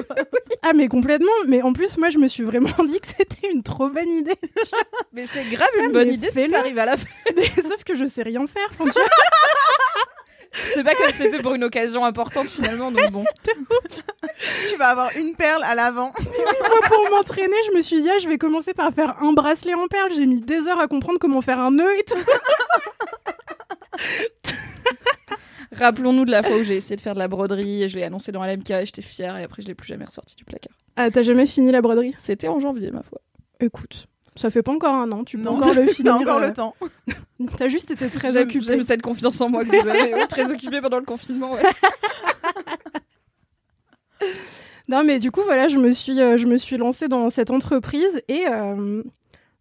[0.61, 1.31] ah mais complètement.
[1.47, 4.35] Mais en plus, moi, je me suis vraiment dit que c'était une trop bonne idée.
[5.13, 7.07] mais c'est grave une bonne idée si t'arrives à la fin.
[7.35, 8.69] Mais sauf que je sais rien faire.
[10.51, 13.25] C'est pas comme c'était pour une occasion importante finalement, donc bon.
[14.69, 16.13] tu vas avoir une perle à l'avant.
[16.17, 19.73] Moi, pour m'entraîner, je me suis dit, ah, je vais commencer par faire un bracelet
[19.73, 20.11] en perles.
[20.15, 22.15] J'ai mis des heures à comprendre comment faire un nœud et tout.
[25.75, 28.03] Rappelons-nous de la fois où j'ai essayé de faire de la broderie et je l'ai
[28.03, 30.74] annoncé dans LMK et j'étais fière et après je l'ai plus jamais ressorti du placard.
[30.95, 33.19] Ah, t'as jamais fini la broderie C'était en janvier, ma foi.
[33.59, 36.15] Écoute, ça fait pas encore un an, tu peux encore le finir.
[36.15, 36.53] encore le euh.
[36.53, 36.75] temps.
[37.57, 38.65] T'as juste été très occupée.
[38.65, 40.27] J'aime cette confiance en moi que vous avez.
[40.27, 41.61] très occupée pendant le confinement, ouais.
[44.87, 47.51] non, mais du coup, voilà, je me suis, euh, je me suis lancée dans cette
[47.51, 48.45] entreprise et.
[48.47, 49.03] Euh...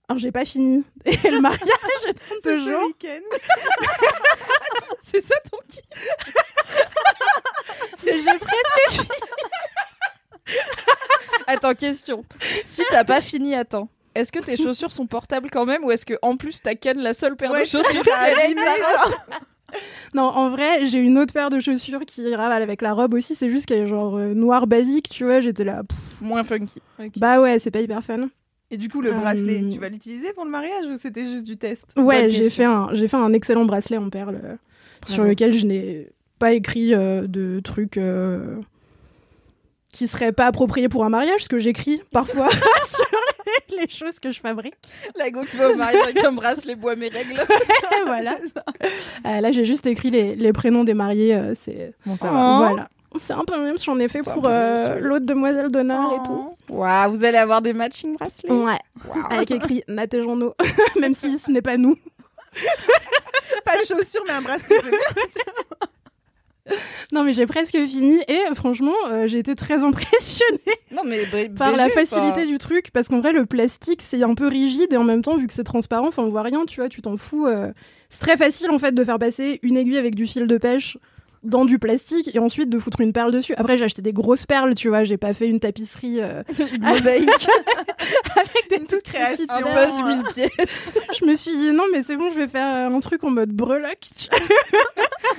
[0.07, 0.85] Alors, j'ai pas fini.
[1.07, 1.67] Et le mariage
[2.09, 2.43] est.
[2.43, 3.23] Ce week-end.
[5.01, 5.59] C'est ça ton
[8.05, 9.09] J'ai presque fini.
[11.47, 12.25] Attends, question.
[12.65, 15.91] Si t'as pas fini à temps, est-ce que tes chaussures sont portables quand même ou
[15.91, 18.05] est-ce que en plus t'as Ken la seule paire de chaussures
[20.15, 23.35] Non, en vrai, j'ai une autre paire de chaussures qui ravale avec la robe aussi.
[23.35, 25.41] C'est juste qu'elle est genre euh, noire basique, tu vois.
[25.41, 25.83] J'étais là.
[26.21, 26.81] Moins funky.
[27.17, 28.29] Bah ouais, c'est pas hyper fun.
[28.71, 31.45] Et du coup, le bracelet, euh, tu vas l'utiliser pour le mariage ou c'était juste
[31.45, 31.85] du test?
[31.97, 34.57] Ouais, j'ai fait un, j'ai fait un excellent bracelet en perles euh,
[35.07, 37.99] sur lequel je n'ai pas écrit de trucs
[39.95, 42.51] qui seraient pas appropriés pour un mariage, ce que j'écris parfois
[42.85, 43.07] sur
[43.79, 44.75] les, choses que je fabrique.
[45.15, 47.41] La go qui va au mariage avec un bracelet bois mes règles.
[48.07, 48.37] voilà.
[49.27, 51.35] Euh, là, j'ai juste écrit les, les, prénoms des mariés.
[51.35, 52.59] Euh, c'est bon, ça va.
[52.59, 52.89] Voilà.
[53.21, 56.57] C'est un peu même, j'en ai fait pour euh, l'autre demoiselle d'honneur et tout.
[56.69, 58.51] Waouh, vous allez avoir des matching bracelets.
[58.51, 58.81] Ouais.
[59.31, 60.21] Avec écrit Nat et
[61.01, 61.95] même si ce n'est pas nous.
[63.65, 64.79] pas de chaussures, mais un bracelet.
[67.15, 70.59] Non, mais j'ai presque fini et franchement, euh, j'ai été très impressionnée
[70.91, 71.25] non, mais
[71.57, 74.97] par la facilité du truc parce qu'en vrai, le plastique c'est un peu rigide et
[74.97, 77.17] en même temps, vu que c'est transparent, enfin, on voit rien, tu vois, tu t'en
[77.17, 77.47] fous.
[77.47, 77.73] Euh.
[78.09, 80.99] C'est très facile en fait de faire passer une aiguille avec du fil de pêche
[81.45, 83.55] dans du plastique et ensuite de foutre une perle dessus.
[83.57, 86.83] Après, j'ai acheté des grosses perles, tu vois, j'ai pas fait une tapisserie euh, une
[86.83, 87.29] mosaïque
[88.37, 89.45] avec des toutes créations.
[89.51, 90.95] Un peu pièces.
[91.21, 93.51] je me suis dit non, mais c'est bon, je vais faire un truc en mode
[93.51, 94.09] breloque.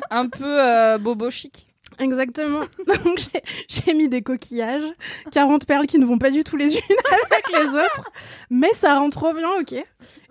[0.09, 1.67] un peu euh, bobo chic.
[1.99, 2.61] Exactement.
[3.03, 3.19] Donc
[3.67, 4.83] j'ai mis des coquillages,
[5.31, 6.81] 40 perles qui ne vont pas du tout les unes
[7.31, 8.11] avec les autres,
[8.49, 9.73] mais ça rend trop bien, ok.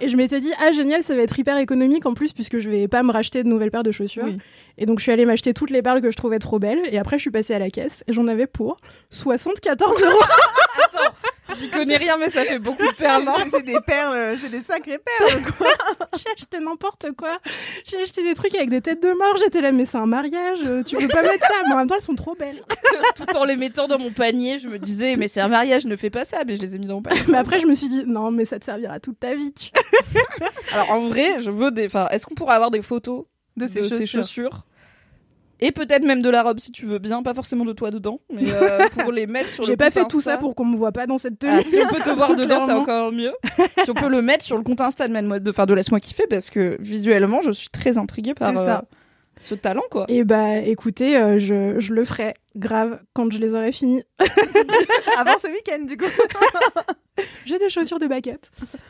[0.00, 2.70] Et je m'étais dit, ah génial, ça va être hyper économique en plus, puisque je
[2.70, 4.28] vais pas me racheter de nouvelles paires de chaussures.
[4.78, 6.98] Et donc je suis allée m'acheter toutes les perles que je trouvais trop belles, et
[6.98, 8.76] après je suis passée à la caisse, et j'en avais pour
[9.10, 10.12] 74 euros.
[10.84, 11.14] Attends,
[11.58, 13.24] J'y connais rien, mais ça fait beaucoup de perles.
[13.28, 13.34] hein.
[13.44, 15.42] C'est- C'est des perles, c'est des sacrées perles.
[15.58, 15.66] quoi.
[16.18, 17.38] J'ai acheté n'importe quoi.
[17.84, 19.36] J'ai acheté des trucs avec des têtes de mort.
[19.38, 20.58] J'étais là, mais c'est un mariage.
[20.64, 21.54] euh, Tu peux pas mettre ça.
[21.66, 22.62] Mais en même temps, elles sont trop belles.
[23.16, 25.96] Tout en les mettant dans mon panier, je me disais, mais c'est un mariage, ne
[25.96, 26.44] fais pas ça.
[26.46, 27.20] Mais je les ai mis dans mon panier.
[27.28, 29.52] Mais après, je me suis dit, non, mais ça te servira toute ta vie.
[29.52, 29.70] tu-
[30.72, 31.86] Alors en vrai, je veux des.
[31.86, 33.24] Enfin, est-ce qu'on pourrait avoir des photos
[33.56, 34.64] De ces chaussures?
[35.60, 38.20] Et peut-être même de la robe si tu veux bien, pas forcément de toi dedans,
[38.32, 40.64] mais euh, pour les mettre sur le J'ai pas compte fait tout ça pour qu'on
[40.64, 41.52] me voit pas dans cette tenue.
[41.58, 43.32] Ah, si on peut te voir dedans, c'est encore mieux.
[43.84, 46.00] Si on peut le mettre sur le compte Insta de Mademoiselle, de, enfin, de Laisse-moi
[46.00, 48.76] kiffer, parce que visuellement, je suis très intriguée par euh,
[49.40, 50.06] ce talent, quoi.
[50.08, 54.02] Et bah, écoutez, euh, je, je le ferai grave quand je les aurai finis.
[55.18, 56.06] Avant ce week-end, du coup.
[57.46, 58.38] J'ai des chaussures de backup.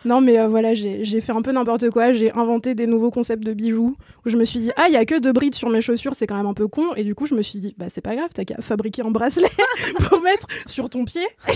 [0.05, 2.13] Non, mais euh, voilà, j'ai fait un peu n'importe quoi.
[2.13, 4.97] J'ai inventé des nouveaux concepts de bijoux où je me suis dit, ah, il y
[4.97, 6.95] a que deux brides sur mes chaussures, c'est quand même un peu con.
[6.95, 9.11] Et du coup, je me suis dit, bah, c'est pas grave, t'as qu'à fabriquer un
[9.11, 9.49] bracelet
[10.09, 11.27] pour mettre sur ton pied.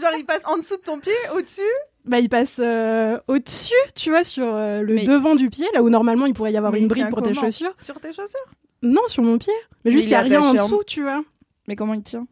[0.00, 1.60] Genre, il passe en dessous de ton pied, au-dessus?
[2.04, 5.82] Bah, il passe euh, au-dessus, tu vois, sur euh, le Mais- devant du pied, là
[5.82, 7.72] où normalement il pourrait y avoir Mais une bride pour tes chaussures.
[7.76, 8.38] Sur tes chaussures?
[8.82, 9.52] Non, sur mon pied.
[9.84, 11.22] Mais Mais juste, il il y a rien en- dessous, tu vois.
[11.66, 12.26] Mais comment il tient?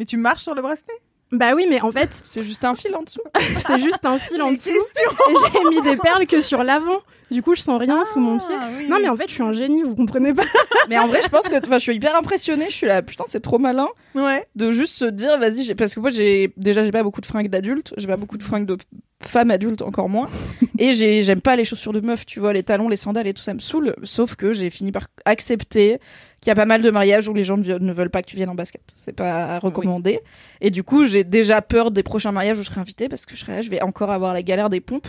[0.00, 0.94] Mais tu marches sur le bracelet?
[1.30, 3.20] Bah oui, mais en fait, C'est juste un fil en dessous.
[3.66, 4.70] c'est juste un fil en dessous.
[4.72, 7.00] j'ai mis des perles que sur l'avant.
[7.30, 8.48] Du coup, je sens rien sous mon pied.
[8.58, 9.02] Ah, oui, Non, oui.
[9.04, 10.42] mais en fait, je suis un génie, vous comprenez pas
[10.88, 12.66] mais en vrai, je pense que, enfin, je suis hyper impressionnée.
[12.68, 14.44] Je suis là, putain, c'est trop malin Ouais.
[14.56, 17.48] de juste se dire, vas-y, parce que moi, j'ai déjà, j'ai pas beaucoup de fringues
[17.48, 18.76] d'adultes, j'ai pas beaucoup de fringues de
[19.22, 20.28] femmes adultes, encore moins.
[20.78, 23.34] et j'ai, j'aime pas les chaussures de meufs, tu vois, les talons, les sandales et
[23.34, 23.94] tout ça me saoule.
[24.02, 25.98] Sauf que j'ai fini par accepter
[26.40, 28.34] qu'il y a pas mal de mariages où les gens ne veulent pas que tu
[28.36, 28.82] viennes en basket.
[28.96, 30.20] C'est pas recommandé.
[30.62, 33.36] Et du coup, j'ai déjà peur des prochains mariages où je serai invitée parce que
[33.36, 35.06] je serai là, je vais encore avoir la galère des pompes.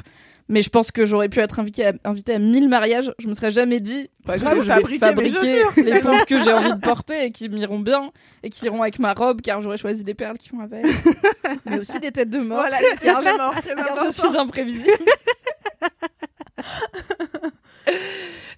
[0.49, 3.13] Mais je pense que j'aurais pu être invitée à, invitée à 1000 mariages.
[3.19, 6.73] Je me serais jamais dit, pas grave, je vais fabriquer les pompes que j'ai envie
[6.73, 8.11] de porter et qui m'iront bien
[8.43, 10.85] et qui iront avec ma robe car j'aurais choisi des perles qui vont avec.
[11.65, 12.59] Mais aussi des têtes de mort.
[12.59, 14.87] Voilà, les Car têtes je- de mort, très car je suis imprévisible.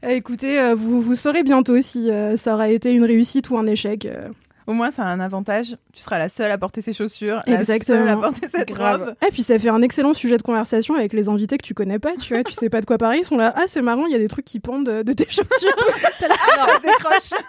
[0.03, 3.57] Euh, Écoutez, euh, vous, vous saurez bientôt si euh, ça aura été une réussite ou
[3.57, 4.05] un échec.
[4.05, 4.27] euh.
[4.67, 5.75] Au moins, ça a un avantage.
[5.93, 7.99] Tu seras la seule à porter ces chaussures, Exactement.
[7.99, 9.03] la seule à porter cette Grave.
[9.05, 9.15] robe.
[9.27, 11.99] Et puis ça fait un excellent sujet de conversation avec les invités que tu connais
[11.99, 14.05] pas, tu vois, tu sais pas de quoi parler, ils sont là, ah c'est marrant,
[14.05, 15.75] il y a des trucs qui pendent de, de tes chaussures.
[16.53, 17.39] Alors, Décroche.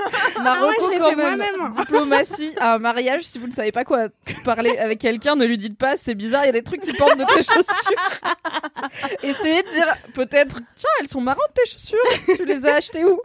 [0.42, 1.36] Marocco Ah je l'ai quand même.
[1.38, 1.72] moi-même.
[1.76, 4.08] Diplomatie à un mariage, si vous ne savez pas quoi
[4.44, 6.92] parler avec quelqu'un, ne lui dites pas c'est bizarre, il y a des trucs qui
[6.92, 8.20] pendent de tes chaussures.
[9.22, 13.20] Essayez de dire peut-être tiens, elles sont marrantes tes chaussures, tu les as achetées où?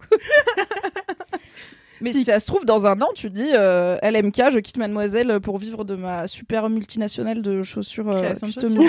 [2.02, 2.24] Mais si.
[2.24, 5.84] ça se trouve, dans un an, tu dis euh, LMK, je quitte Mademoiselle pour vivre
[5.84, 8.88] de ma super multinationale de chaussures euh, customisées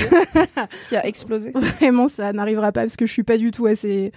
[0.89, 1.51] qui a explosé.
[1.55, 4.13] Vraiment, ça n'arrivera pas parce que je suis pas du tout assez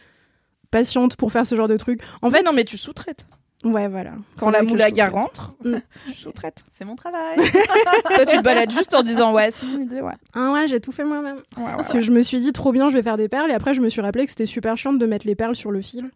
[0.72, 2.02] patiente pour faire ce genre de truc.
[2.22, 3.26] En fait, non, mais tu sous-traites.
[3.64, 4.12] ouais, voilà.
[4.38, 5.78] Quand la moulaga rentre, Mm.
[6.08, 6.66] tu sous-traites.
[6.72, 7.38] C'est mon travail.
[8.16, 10.14] Toi, tu te balades juste en disant ouais, c'est une idée, ouais.
[10.34, 11.38] Ah ouais, j'ai tout fait moi-même.
[11.58, 12.00] Ouais, ouais, Parce ouais.
[12.00, 13.82] que je me suis dit trop bien, je vais faire des perles et après je
[13.82, 16.10] me suis rappelé que c'était super chiant de mettre les perles sur le fil.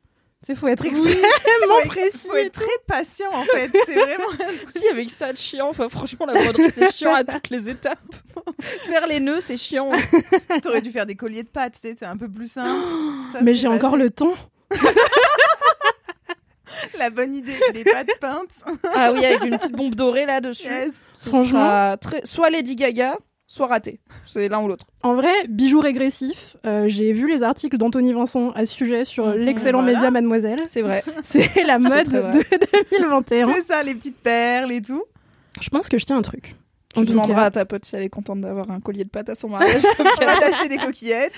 [0.46, 1.18] Tu sais, faut être extrêmement
[1.84, 2.28] Faut- précis.
[2.30, 3.72] Faut être très patient en fait.
[3.86, 4.28] C'est vraiment.
[4.76, 7.98] Si, avec ça de chiant, enfin, franchement, la broderie, c'est chiant à toutes les étapes.
[8.62, 9.90] Faire les nœuds, c'est chiant.
[10.62, 12.70] T'aurais dû faire des colliers de pâtes, tu sais, c'est un peu plus simple.
[13.34, 14.34] Ça, Mais j'ai encore le temps.
[17.00, 18.50] La bonne idée, les pâtes peintes.
[18.94, 20.68] Ah oui, avec une petite bombe dorée là-dessus.
[20.68, 21.06] Yes.
[21.14, 21.60] Ce Franchement.
[21.60, 22.26] sera très...
[22.26, 24.00] soit Lady Gaga, soit raté.
[24.26, 24.86] C'est l'un ou l'autre.
[25.04, 29.26] En vrai, bijoux régressifs, euh, j'ai vu les articles d'Anthony Vincent à ce sujet sur
[29.28, 29.96] Mhm, l'excellent voilà.
[29.96, 30.60] média Mademoiselle.
[30.68, 31.04] C'est vrai.
[31.24, 32.22] C'est la mode de
[33.00, 33.50] 2021.
[33.54, 35.04] C'est ça, les petites perles et tout.
[35.62, 36.56] Je pense que je tiens un truc.
[36.96, 37.46] Demanderas cas.
[37.46, 39.84] à ta pote si elle est contente d'avoir un collier de pâte à son mariage.
[40.00, 41.34] On va t'acheter des coquillettes.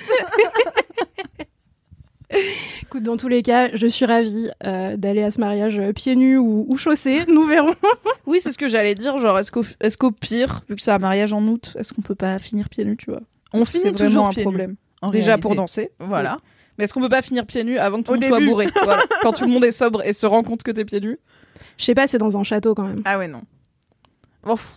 [2.84, 6.16] Écoute, dans tous les cas, je suis ravie euh, d'aller à ce mariage euh, pieds
[6.16, 7.26] nus ou, ou chaussés.
[7.28, 7.74] Nous verrons.
[8.26, 9.18] oui, c'est ce que j'allais dire.
[9.20, 12.02] Genre, est-ce qu'au est qu'au pire, vu que c'est un mariage en août, est-ce qu'on
[12.02, 13.22] peut pas finir pieds nus, tu vois?
[13.54, 14.76] On finit c'est vraiment toujours un pieds nus, problème.
[15.02, 15.42] en Déjà réalité.
[15.42, 15.92] pour danser.
[16.00, 16.40] Voilà.
[16.78, 18.38] Mais est-ce qu'on peut pas finir pieds nus avant que tout Au le monde soit
[18.40, 18.50] début.
[18.52, 18.68] bourré?
[18.84, 19.04] Voilà.
[19.22, 21.18] Quand tout le monde est sobre et se rend compte que t'es pieds nus.
[21.78, 23.02] Je sais pas, c'est dans un château quand même.
[23.06, 23.42] Ah ouais, non.
[24.44, 24.70] Bon, pff.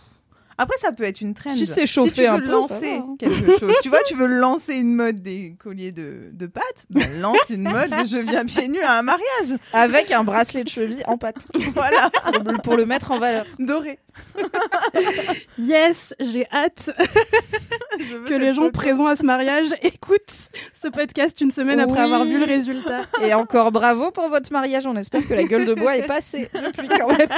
[0.57, 1.49] Après, ça peut être une trend.
[1.51, 3.15] Si c'est chauffé si tu veux un peu, ça lancer va, hein.
[3.19, 7.01] quelque chose, tu vois, tu veux lancer une mode des colliers de, de pâtes, bah,
[7.19, 9.57] lance une mode de je viens pieds nus à un mariage.
[9.73, 11.35] Avec un bracelet de cheville en pâte.
[11.73, 13.45] Voilà, pour, le- pour le mettre en valeur.
[13.59, 13.97] doré.
[15.57, 16.89] Yes, j'ai hâte
[18.27, 18.71] que les gens photo.
[18.73, 23.01] présents à ce mariage écoutent ce podcast une semaine après avoir vu le résultat.
[23.21, 24.85] Et encore bravo pour votre mariage.
[24.87, 27.29] On espère que la gueule de bois est passée depuis quand même.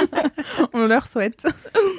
[0.72, 1.44] On leur souhaite.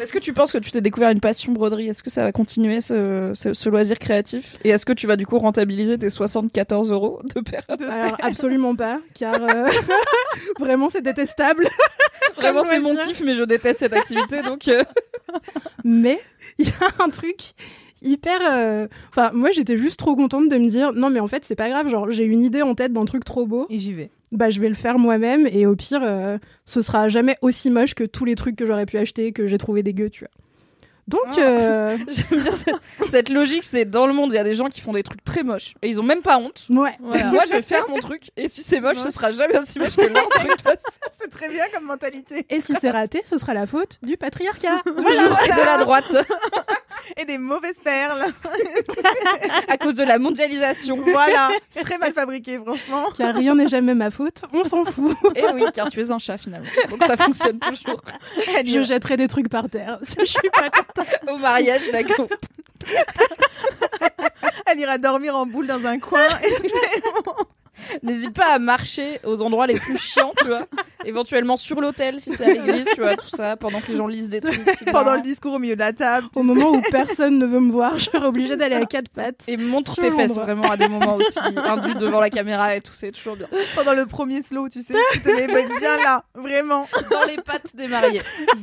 [0.01, 1.87] Est-ce que tu penses que tu t'es découvert une passion broderie?
[1.89, 4.57] Est-ce que ça va continuer ce, ce- ce loisir créatif?
[4.63, 8.75] Et est-ce que tu vas du coup rentabiliser tes 74 euros de perles Alors absolument
[8.75, 9.69] pas, car euh,
[10.59, 11.67] vraiment c'est détestable.
[12.35, 14.41] Vraiment, c'est mon kiff, mais je déteste cette activité.
[14.41, 14.66] Donc,
[15.83, 16.19] mais
[16.57, 17.37] il y a un truc
[18.01, 18.39] hyper.
[18.51, 21.55] euh, Enfin, moi, j'étais juste trop contente de me dire non, mais en fait, c'est
[21.55, 21.89] pas grave.
[21.89, 23.65] Genre, j'ai une idée en tête d'un truc trop beau.
[23.69, 24.09] Et j'y vais.
[24.31, 25.47] Bah, je vais le faire moi-même.
[25.51, 28.85] Et au pire, euh, ce sera jamais aussi moche que tous les trucs que j'aurais
[28.85, 30.31] pu acheter que j'ai trouvé dégueu, tu vois.
[31.07, 31.39] Donc, Ah.
[31.39, 32.75] euh, J'aime bien cette,
[33.09, 35.23] cette logique, c'est dans le monde, il y a des gens qui font des trucs
[35.23, 36.65] très moches et ils ont même pas honte.
[36.69, 36.97] ouais.
[36.99, 37.25] Voilà.
[37.31, 39.95] Moi, je vais faire mon truc et si c'est moche, ce sera jamais aussi moche
[39.95, 40.51] que leur truc.
[41.19, 42.45] C'est très bien comme mentalité.
[42.49, 44.81] Et si c'est raté, ce sera la faute du patriarcat.
[44.85, 46.05] Toujours et de la droite
[47.17, 48.25] Et des mauvaises perles.
[49.67, 50.97] à cause de la mondialisation.
[51.01, 51.49] voilà.
[51.69, 53.05] C'est très mal fabriqué, franchement.
[53.17, 55.15] Car rien n'est jamais ma faute, on s'en fout.
[55.35, 56.67] Et oui, car tu es un chat finalement.
[56.89, 58.01] Donc ça fonctionne toujours.
[58.65, 59.97] Je jetterai des trucs par terre.
[60.01, 60.96] Je suis pas contente.
[61.27, 62.27] Au mariage, d'accord.
[64.65, 66.27] elle ira dormir en boule dans un coin.
[66.43, 67.33] Et c'est bon.
[68.03, 70.67] N'hésite pas à marcher aux endroits les plus chiants, tu vois.
[71.05, 74.07] Éventuellement sur l'hôtel, si c'est à l'église, tu vois, tout ça, pendant que les gens
[74.07, 74.61] lisent des trucs.
[74.91, 76.27] Pendant le discours au milieu de la table.
[76.35, 76.45] Au sais.
[76.45, 79.43] moment où personne ne veut me voir, je serai obligée d'aller à quatre pattes.
[79.47, 82.93] Et montre tes fesses vraiment à des moments aussi induits devant la caméra et tout,
[82.93, 83.47] c'est toujours bien.
[83.75, 84.95] Pendant le premier slow, tu sais.
[85.13, 86.23] Tu te mets bien là.
[86.35, 86.87] Vraiment.
[87.11, 88.21] Dans les pattes des mariés.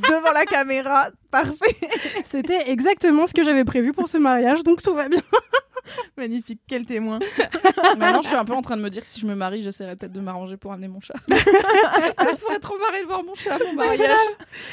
[0.09, 1.09] Devant la caméra.
[1.31, 1.75] Parfait.
[2.23, 5.21] C'était exactement ce que j'avais prévu pour ce mariage, donc tout va bien.
[6.17, 6.61] Magnifique.
[6.67, 7.19] Quel témoin.
[7.97, 9.61] Maintenant, je suis un peu en train de me dire que si je me marie,
[9.61, 11.15] j'essaierai peut-être de m'arranger pour amener mon chat.
[11.29, 14.17] ça pourrait trop marrer de voir mon chat à mon mariage.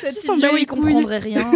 [0.01, 1.51] Cet idiot, il comprendrait rien.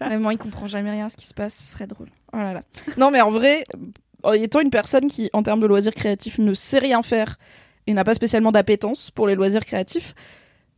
[0.00, 1.54] Vraiment, il comprend jamais rien à ce qui se passe.
[1.54, 2.08] Ce serait drôle.
[2.32, 2.62] Oh là là.
[2.96, 3.64] Non, mais en vrai,
[4.22, 7.38] en étant une personne qui, en termes de loisirs créatifs, ne sait rien faire
[7.86, 10.14] et n'a pas spécialement d'appétence pour les loisirs créatifs,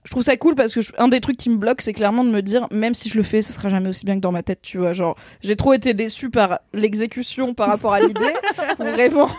[0.04, 2.24] je trouve ça cool parce que je- un des trucs qui me bloque, c'est clairement
[2.24, 4.32] de me dire, même si je le fais, ça sera jamais aussi bien que dans
[4.32, 4.92] ma tête, tu vois.
[4.92, 8.32] Genre, j'ai trop été déçue par l'exécution par rapport à l'idée.
[8.78, 9.30] Vraiment,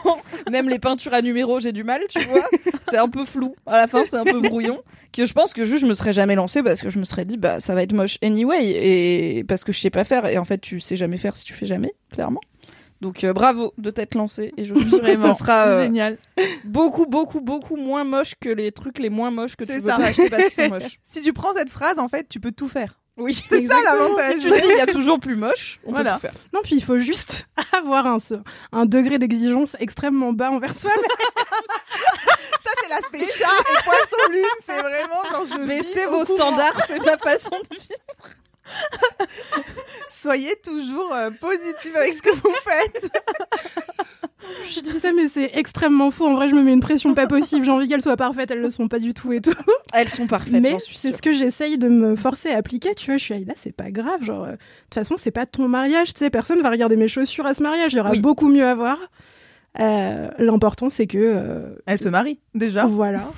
[0.51, 2.47] même les peintures à numéros, j'ai du mal, tu vois.
[2.87, 3.55] C'est un peu flou.
[3.65, 4.81] À la fin, c'est un peu brouillon.
[5.11, 7.25] Que je pense que juste, je me serais jamais lancée parce que je me serais
[7.25, 8.65] dit, bah, ça va être moche anyway.
[8.67, 10.25] Et parce que je sais pas faire.
[10.25, 12.41] Et en fait, tu sais jamais faire si tu fais jamais, clairement.
[13.03, 14.51] Donc, euh, bravo de t'être lancé.
[14.57, 15.33] Et je suis sûre que ça Vraiment.
[15.35, 16.17] sera euh, Génial.
[16.63, 19.89] beaucoup, beaucoup, beaucoup moins moche que les trucs les moins moches que tu C'est veux
[19.89, 19.97] ça.
[19.97, 20.99] pas acheter parce qu'ils sont moches.
[21.03, 22.99] Si tu prends cette phrase, en fait, tu peux tout faire.
[23.17, 24.35] Oui, C'est ça l'avantage.
[24.35, 26.13] Si tu dis, il y a toujours plus moche, on Voilà.
[26.13, 26.33] peut tout faire.
[26.53, 28.17] Non, puis il faut juste avoir un,
[28.71, 30.91] un degré d'exigence extrêmement bas envers soi.
[32.63, 34.43] Ça, c'est l'aspect chat et poisson lune.
[34.65, 37.99] C'est vraiment quand je Mais vis c'est au vos standards, c'est ma façon de vivre.
[40.07, 43.09] Soyez toujours euh, positive avec ce que vous faites.
[44.69, 46.27] Je dis ça, mais c'est extrêmement faux.
[46.27, 47.63] En vrai, je me mets une pression pas possible.
[47.63, 49.53] J'ai envie qu'elles soient parfaites, elles le sont pas du tout et tout.
[49.93, 52.93] Elles sont parfaites, mais c'est ce que j'essaye de me forcer à appliquer.
[52.93, 54.21] Tu vois, je suis Aïda, c'est pas grave.
[54.21, 56.13] Genre, euh, de toute façon, c'est pas ton mariage.
[56.13, 57.93] Tu sais, personne va regarder mes chaussures à ce mariage.
[57.93, 58.19] Il y aura Oui.
[58.19, 58.97] beaucoup mieux à voir.
[59.79, 62.85] Euh, L'important, c'est que euh, Elle se marie déjà.
[62.85, 63.31] Voilà.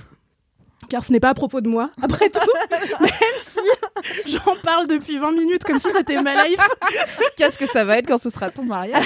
[0.89, 2.39] Car ce n'est pas à propos de moi, après tout,
[3.01, 3.59] même si
[4.27, 6.59] j'en parle depuis 20 minutes comme si c'était ma life.
[7.37, 9.03] Qu'est-ce que ça va être quand ce sera ton mariage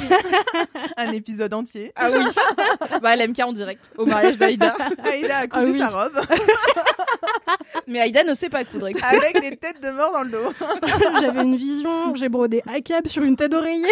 [0.98, 1.92] Un épisode entier.
[1.96, 2.26] Ah oui
[3.02, 4.76] Bah LMK en direct, au mariage d'Aïda.
[5.04, 5.78] Aïda a cousu Ah oui.
[5.80, 6.20] sa robe
[7.88, 8.88] Mais Aïda ne sait pas coudre.
[8.90, 9.04] écoute.
[9.04, 10.54] avec des têtes de mort dans le dos.
[11.22, 13.88] J'avais une vision, j'ai brodé ACAB sur une tête d'oreiller.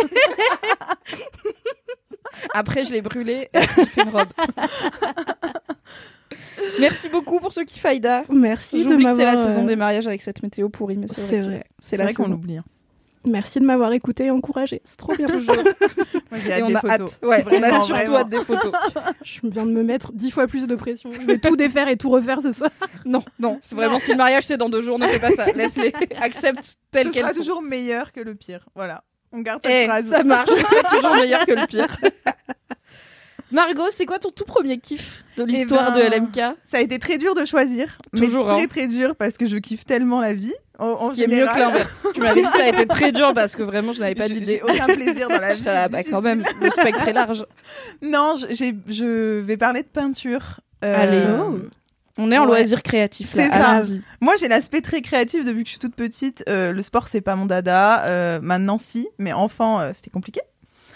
[2.54, 4.28] Après, je l'ai brûlée j'ai fait une robe.
[6.80, 8.24] Merci beaucoup pour ce kiff Aïda.
[8.30, 11.08] Merci de que c'est la m'avoir, saison euh, des mariages avec cette météo pourrie, mais
[11.08, 11.64] c'est C'est vrai.
[11.80, 12.58] C'est vrai qu'on l'oublie.
[12.58, 12.64] hein.
[13.26, 14.82] Merci de m'avoir écouté et encouragé.
[14.86, 15.28] C'est trop bien.
[15.28, 15.56] Toujours.
[16.32, 17.14] Moi, j'ai Et hâte on des a photos.
[17.14, 17.20] hâte.
[17.24, 18.18] Ouais, on a surtout vraiment.
[18.20, 18.72] hâte des photos.
[19.24, 21.12] Je viens de me mettre dix fois plus de pression.
[21.12, 22.70] Je vais tout défaire et tout refaire ce soir.
[23.06, 25.46] Non, non, c'est vraiment si le mariage c'est dans deux jours, ne fais pas ça.
[25.54, 27.40] Laisse-les, accepte telles Ce qu'elles sera sont.
[27.40, 28.68] toujours meilleur que le pire.
[28.76, 29.04] Voilà.
[29.32, 30.08] On garde cette Eh, phrase.
[30.10, 31.98] ça marche, c'est toujours meilleur que le pire.
[33.52, 37.00] Margot, c'est quoi ton tout premier kiff de l'histoire ben, de LMK Ça a été
[37.00, 37.98] très dur de choisir.
[38.16, 38.68] Toujours, mais très hein.
[38.68, 40.54] très dur parce que je kiffe tellement la vie.
[40.80, 41.56] En, Ce qui est mieux général.
[41.56, 42.00] que l'inverse.
[42.06, 44.28] Si tu m'avais dit ça a été très dur parce que vraiment je n'avais pas
[44.28, 44.62] d'idée.
[44.68, 45.64] J'ai aucun plaisir dans la vie.
[45.64, 47.46] Là, bah, quand même, le spectre est large.
[48.02, 50.60] Non, je- vais parler de peinture.
[50.86, 51.24] Euh, Allez.
[52.20, 52.48] On est en Ouais.
[52.58, 53.30] loisir créatif.
[53.32, 53.80] C'est ça.
[54.22, 56.44] Moi, j'ai l'aspect très créatif depuis que je suis toute petite.
[56.50, 58.06] Euh, le sport, c'est pas mon dada.
[58.06, 59.08] Euh, maintenant, si.
[59.20, 60.42] Mais enfant, euh, c'était compliqué.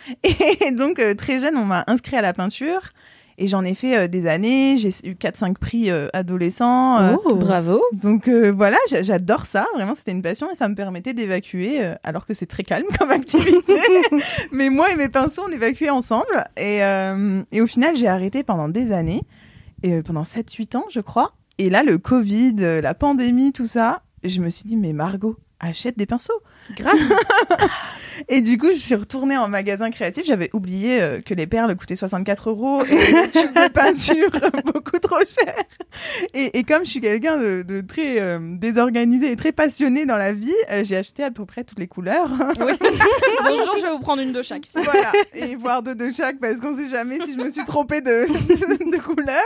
[0.23, 2.81] Et donc, euh, très jeune, on m'a inscrit à la peinture.
[3.37, 4.77] Et j'en ai fait euh, des années.
[4.77, 6.99] J'ai eu 4-5 prix euh, adolescents.
[6.99, 7.35] euh, Oh.
[7.35, 7.81] Bravo.
[7.93, 9.65] Donc voilà, j'a- j'adore ça.
[9.73, 13.09] Vraiment, c'était une passion et ça me permettait d'évacuer, alors que c'est très calme comme
[13.09, 13.75] activité.
[14.51, 16.43] Mais moi et mes pinceaux, on évacuait ensemble.
[16.57, 16.79] Et,
[17.51, 19.21] et au final, j'ai arrêté pendant des années,
[19.81, 21.33] et, pendant 7-8 ans, je crois.
[21.57, 25.97] Et là, le Covid, la pandémie, tout ça, je me suis dit, mais Margot, achète
[25.97, 26.41] des pinceaux.
[26.75, 26.97] Grave.
[28.29, 30.25] Et du coup, je suis retournée en magasin créatif.
[30.25, 34.29] J'avais oublié euh, que les perles coûtaient 64 euros et les tubes de peinture
[34.65, 35.55] beaucoup trop cher.
[36.33, 40.17] Et, et, comme je suis quelqu'un de, de, très euh, désorganisé et très passionné dans
[40.17, 42.29] la vie, euh, j'ai acheté à peu près toutes les couleurs.
[42.59, 42.73] Oui.
[43.43, 44.63] Bonjour, je vais vous prendre une de chaque.
[44.73, 48.01] Voilà, et voir deux de chaque parce qu'on sait jamais si je me suis trompée
[48.01, 48.27] de,
[48.91, 49.41] de, couleur.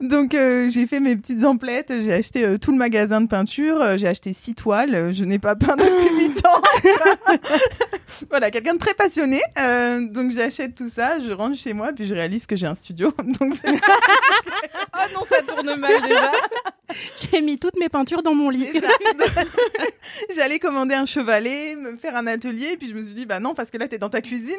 [0.00, 4.32] Donc j'ai fait mes petites emplettes, j'ai acheté tout le magasin de peinture, j'ai acheté
[4.32, 5.12] six toiles.
[5.12, 6.53] Je n'ai pas peint depuis 8 ans.
[8.30, 9.40] voilà, quelqu'un de très passionné.
[9.58, 12.74] Euh, donc j'achète tout ça, je rentre chez moi, puis je réalise que j'ai un
[12.74, 13.12] studio.
[13.40, 13.70] Donc c'est.
[13.72, 16.32] oh non, ça tourne mal déjà.
[17.32, 18.68] J'ai mis toutes mes peintures dans mon lit.
[20.36, 23.40] J'allais commander un chevalet, me faire un atelier, et puis je me suis dit, bah
[23.40, 24.56] non, parce que là, t'es dans ta cuisine.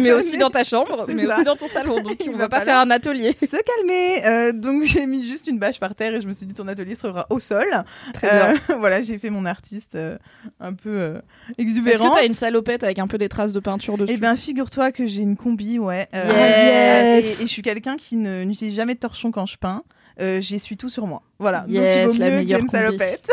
[0.00, 2.00] mais aussi dans ta chambre, mais aussi dans ton salon.
[2.00, 3.34] Donc on va pas, faire un atelier.
[3.40, 4.24] Se calmer.
[4.24, 6.68] Euh, donc j'ai mis juste une bâche par terre et je me suis dit, ton
[6.68, 7.66] atelier sera au sol.
[8.14, 8.54] Très bien.
[8.70, 10.16] Euh, voilà, j'ai fait mon artiste euh,
[10.60, 10.91] un peu
[11.58, 12.04] exubérant.
[12.04, 14.36] Est-ce que t'as une salopette avec un peu des traces de peinture dessus Eh bien,
[14.36, 16.08] figure-toi que j'ai une combi, ouais.
[16.12, 17.40] Yes.
[17.40, 19.82] et, et, je suis quelqu'un qui n'utilise jamais de torchon quand je peins
[20.20, 21.22] euh, j'essuie tout sur moi.
[21.38, 21.64] Voilà.
[21.68, 23.30] Yes, Donc il vaut la mieux meilleure qu'il y ait une salopette.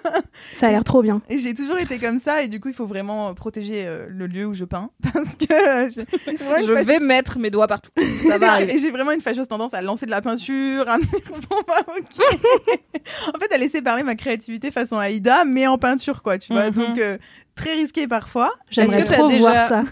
[0.58, 1.20] ça a l'air trop bien.
[1.28, 4.26] Et j'ai toujours été comme ça et du coup il faut vraiment protéger euh, le
[4.26, 7.90] lieu où je peins parce que euh, je vais mettre mes doigts partout.
[8.26, 8.74] Ça va arriver.
[8.74, 11.56] Et j'ai vraiment une fâcheuse tendance à lancer de la peinture, à me dire bon
[11.66, 12.24] bah ok.
[13.34, 16.66] en fait à laisser parler ma créativité façon Aïda mais en peinture quoi, tu vois.
[16.70, 16.74] Mhm.
[16.74, 17.18] Donc euh,
[17.54, 18.52] très risqué parfois.
[18.70, 19.82] J'aimerais trop déjà- voir ça.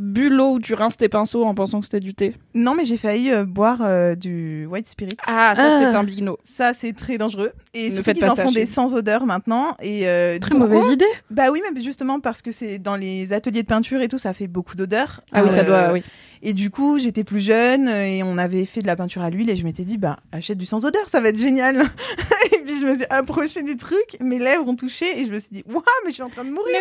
[0.00, 2.36] Bu l'eau où tu rinces tes pinceaux en pensant que c'était du thé.
[2.54, 5.16] Non mais j'ai failli euh, boire euh, du white spirit.
[5.26, 5.78] Ah, ça Ah.
[5.80, 6.38] c'est un big no.
[6.44, 8.94] Ça c'est très dangereux et Ne surtout faites qu'ils pas en ça font des sans
[8.94, 11.04] odeur maintenant et euh, Très mauvaise idée.
[11.30, 14.32] Bah oui, mais justement parce que c'est dans les ateliers de peinture et tout, ça
[14.32, 15.20] fait beaucoup d'odeur.
[15.32, 16.04] Ah oui, ça Euh, doit, oui.
[16.42, 19.30] Et du coup, j'étais plus jeune euh, et on avait fait de la peinture à
[19.30, 21.76] l'huile et je m'étais dit, bah, achète du sans odeur, ça va être génial.
[22.52, 25.38] et puis je me suis approchée du truc, mes lèvres ont touché et je me
[25.38, 26.76] suis dit, waouh, mais je suis en train de mourir.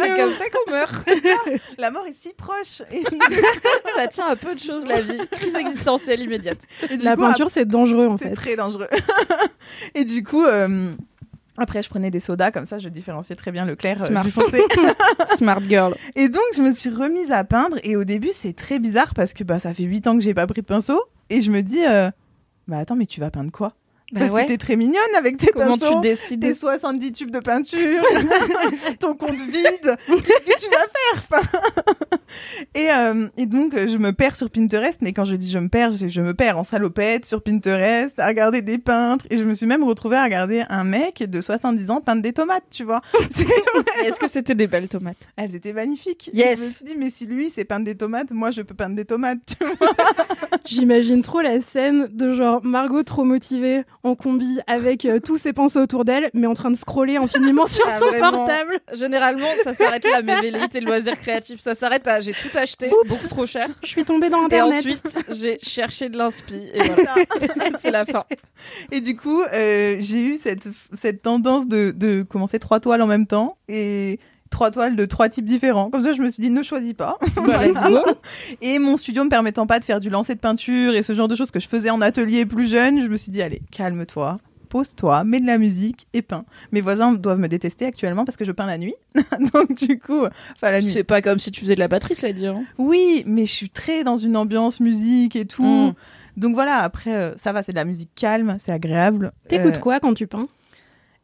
[0.00, 1.08] C'est comme ça qu'on meurt.
[1.78, 2.82] La mort est si proche.
[2.92, 3.02] Et,
[3.96, 5.18] ça tient à peu de choses la vie.
[5.32, 6.58] Crise existentielle immédiate.
[6.88, 8.34] et La coup, peinture, c'est dangereux en c'est fait.
[8.34, 8.88] très dangereux.
[9.94, 10.88] et du coup, euh,
[11.60, 14.24] après, je prenais des sodas, comme ça, je différenciais très bien le clair euh, Smart.
[14.24, 14.62] du foncé.
[15.36, 15.94] Smart girl.
[16.16, 17.76] Et donc, je me suis remise à peindre.
[17.84, 20.34] Et au début, c'est très bizarre parce que bah, ça fait 8 ans que j'ai
[20.34, 21.00] pas pris de pinceau.
[21.28, 22.10] Et je me dis, euh,
[22.66, 23.74] bah attends, mais tu vas peindre quoi?
[24.12, 24.42] Bah Parce ouais.
[24.42, 25.96] que t'es très mignonne avec tes Comment pinceaux.
[25.96, 28.02] tu décides Tes 70 tubes de peinture,
[29.00, 30.86] ton compte vide, qu'est-ce que tu vas
[31.28, 31.42] faire
[32.74, 35.68] et, euh, et donc, je me perds sur Pinterest, mais quand je dis je me
[35.68, 39.44] perds, je, je me perds en salopette sur Pinterest, à regarder des peintres, et je
[39.44, 42.84] me suis même retrouvée à regarder un mec de 70 ans peindre des tomates, tu
[42.84, 43.00] vois.
[44.04, 45.28] Est-ce que c'était des belles tomates?
[45.36, 46.30] Elles étaient magnifiques.
[46.32, 46.58] Yes.
[46.58, 48.96] Je me suis dit, mais si lui, c'est peindre des tomates, moi, je peux peindre
[48.96, 49.88] des tomates, tu vois.
[50.66, 55.52] J'imagine trop la scène de genre Margot trop motivée en combi avec euh, tous ses
[55.52, 58.30] pinceaux autour d'elle, mais en train de scroller infiniment sur Ah, son vraiment.
[58.32, 58.80] portable.
[58.94, 61.60] Généralement, ça s'arrête là, mes velléités de loisirs créatifs.
[61.60, 63.08] Ça s'arrête à j'ai tout acheté, Oups.
[63.08, 63.68] beaucoup trop cher.
[63.82, 64.78] Je suis tombée dans Et internet.
[64.78, 66.56] ensuite, j'ai cherché de l'inspi.
[66.74, 67.14] Et voilà,
[67.78, 68.24] c'est la fin.
[68.90, 73.06] Et du coup, euh, j'ai eu cette, cette tendance de, de commencer trois toiles en
[73.06, 74.18] même temps et
[74.50, 75.90] trois toiles de trois types différents.
[75.90, 77.18] Comme ça, je me suis dit, ne choisis pas.
[77.46, 77.62] Bah.
[78.60, 81.28] Et mon studio me permettant pas de faire du lancer de peinture et ce genre
[81.28, 84.38] de choses que je faisais en atelier plus jeune, je me suis dit, allez, calme-toi.
[84.68, 86.44] Pose-toi, mets de la musique et peins.
[86.70, 88.94] Mes voisins doivent me détester actuellement parce que je peins la nuit.
[89.52, 90.20] Donc du coup,
[90.54, 90.92] enfin la nuit.
[90.92, 92.46] C'est pas comme si tu faisais de la batterie, cela dit.
[92.46, 92.62] Hein.
[92.78, 95.64] Oui, mais je suis très dans une ambiance musique et tout.
[95.64, 95.94] Mm.
[96.36, 99.32] Donc voilà, après euh, ça va, c'est de la musique calme, c'est agréable.
[99.48, 100.46] T'écoutes Euh, quoi quand tu peins?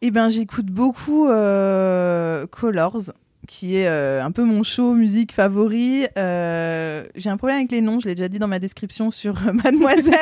[0.03, 3.13] Eh ben, j'écoute beaucoup euh, Colors,
[3.49, 6.07] qui est euh, un peu mon show musique favori.
[6.19, 9.37] Euh, j'ai un problème avec les noms, je l'ai déjà dit dans ma description sur
[9.47, 10.13] euh, Mademoiselle.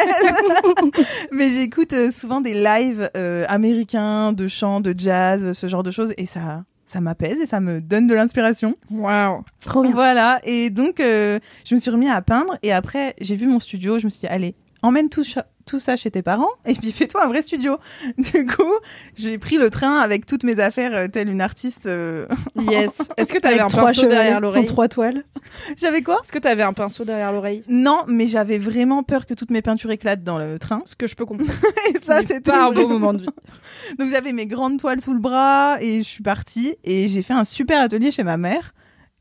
[1.32, 5.90] Mais j'écoute euh, souvent des lives euh, américains de chant, de jazz, ce genre de
[5.90, 8.76] choses, et ça, ça m'apaise et ça me donne de l'inspiration.
[8.92, 9.42] Waouh.
[9.60, 9.90] Trop bien.
[9.92, 13.58] Voilà, et donc euh, je me suis remis à peindre, et après j'ai vu mon
[13.58, 14.54] studio, je me suis dit, allez,
[14.84, 15.24] emmène tout,
[15.66, 17.78] tout ça chez tes parents, et puis fais-toi un vrai studio.
[18.18, 18.62] Du coup,
[19.16, 21.86] j'ai pris le train avec toutes mes affaires, euh, telle une artiste.
[21.86, 22.26] euh,
[22.70, 22.98] Yes.
[23.16, 25.24] Est-ce que t'avais un trois pinceau derrière en l'oreille trois toiles.
[25.76, 26.20] J'avais quoi?
[26.22, 27.62] Est-ce que t'avais un pinceau derrière l'oreille?
[27.68, 30.82] Non, mais j'avais vraiment peur que toutes mes peintures éclatent dans le train.
[30.84, 31.52] Ce que je peux comprendre.
[31.94, 33.28] Et ça, c'était pas un beau moment de vie.
[33.98, 37.34] Donc j'avais mes grandes toiles sous le bras et je suis partie et j'ai fait
[37.34, 38.74] un super atelier chez ma mère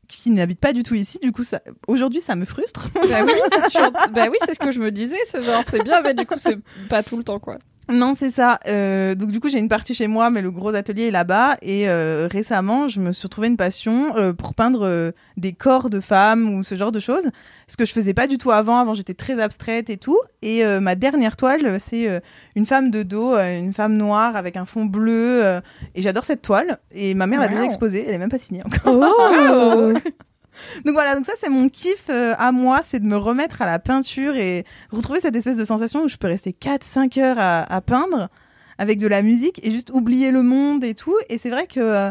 [0.08, 1.18] qui n'habite pas du tout ici.
[1.20, 1.60] Du coup, ça...
[1.88, 2.88] aujourd'hui, ça me frustre.
[2.94, 3.32] Bah oui,
[3.76, 5.16] en- bah oui, c'est ce que je me disais.
[5.26, 7.58] C'est genre, c'est bien, mais du coup, c'est pas tout le temps, quoi.
[7.88, 8.60] Non, c'est ça.
[8.66, 11.56] Euh, donc du coup, j'ai une partie chez moi, mais le gros atelier est là-bas.
[11.62, 16.00] Et euh, récemment, je me suis trouvé une passion euh, pour peindre des corps de
[16.00, 17.24] femmes ou ce genre de choses.
[17.66, 18.78] Ce que je faisais pas du tout avant.
[18.78, 20.18] Avant, j'étais très abstraite et tout.
[20.42, 22.22] Et ma dernière toile, c'est
[22.54, 25.60] une femme de dos, une femme noire avec un fond bleu.
[25.94, 26.78] et j'adore cette toile.
[26.92, 28.04] Et ma mère l'a déjà exposée.
[28.06, 28.94] Elle est même pas signée encore.
[28.96, 29.92] Oh
[30.84, 33.66] donc voilà, donc ça c'est mon kiff euh, à moi, c'est de me remettre à
[33.66, 37.80] la peinture et retrouver cette espèce de sensation où je peux rester 4-5 heures à,
[37.80, 38.28] peindre
[38.78, 41.16] avec de la musique et juste oublier le monde et tout.
[41.28, 42.10] Et c'est vrai que euh,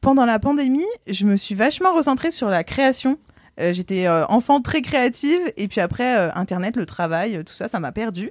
[0.00, 3.18] pendant la pandémie, je me suis vachement recentrée sur la création.
[3.60, 7.92] Euh, j'étais enfant très créative et puis après Internet, le travail, tout ça, ça m'a
[7.92, 8.30] perdu.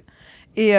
[0.56, 0.72] Et,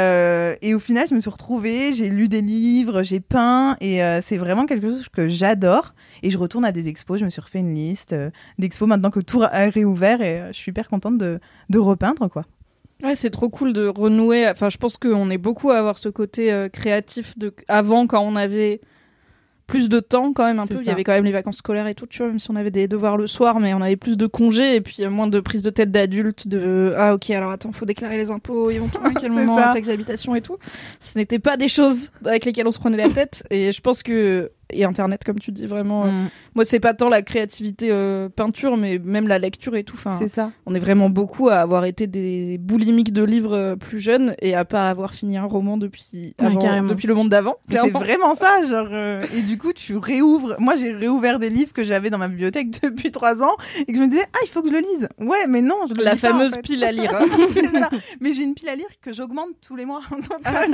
[0.62, 4.38] et, au final, je me suis retrouvée, j'ai lu des livres, j'ai peint, et c'est
[4.38, 5.94] vraiment quelque chose que j'adore.
[6.24, 9.10] Et je retourne à des expos, je me suis refait une liste euh, d'expos maintenant
[9.10, 12.46] que tout a réouvert et euh, je suis hyper contente de, de repeindre quoi.
[13.04, 14.48] Ouais, c'est trop cool de renouer.
[14.48, 18.22] Enfin, je pense qu'on est beaucoup à avoir ce côté euh, créatif de avant quand
[18.22, 18.80] on avait
[19.68, 20.76] plus de temps quand même un peu.
[20.80, 22.56] Il y avait quand même les vacances scolaires et tout, tu vois, même si on
[22.56, 25.40] avait des devoirs le soir, mais on avait plus de congés et puis moins de
[25.40, 28.88] prise de tête d'adultes de ah ok alors attends faut déclarer les impôts, ils vont
[28.88, 30.58] tomber à quel moment, taxe d'habitation et tout.
[31.00, 34.04] Ce n'était pas des choses avec lesquelles on se prenait la tête et je pense
[34.04, 36.30] que et internet comme tu dis vraiment euh, mm.
[36.56, 40.18] moi c'est pas tant la créativité euh, peinture mais même la lecture et tout enfin
[40.20, 40.52] c'est ça.
[40.66, 44.56] on est vraiment beaucoup à avoir été des boulimiques de livres euh, plus jeunes et
[44.56, 48.94] à pas avoir fini un roman depuis depuis le monde d'avant c'est vraiment ça genre
[49.34, 52.70] et du coup tu réouvres moi j'ai réouvert des livres que j'avais dans ma bibliothèque
[52.84, 55.10] depuis trois ans et que je me disais ah il faut que je le lise.
[55.20, 57.26] Ouais mais non je le la fameuse pile à lire hein.
[58.20, 60.02] mais j'ai une pile à lire que j'augmente tous les mois
[60.44, 60.68] parce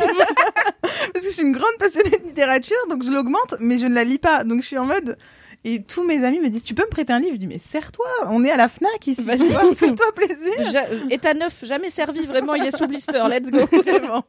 [1.13, 4.03] que je suis une grande passionnée de littérature donc je l'augmente mais je ne la
[4.03, 4.43] lis pas.
[4.43, 5.17] Donc je suis en mode.
[5.63, 7.33] Et tous mes amis me disent Tu peux me prêter un livre?
[7.33, 9.23] Je dis Mais serre-toi, on est à la Fnac ici.
[9.23, 10.81] Fais-toi plaisir.
[11.09, 13.59] état neuf, jamais servi, vraiment, il est sous blister, let's go.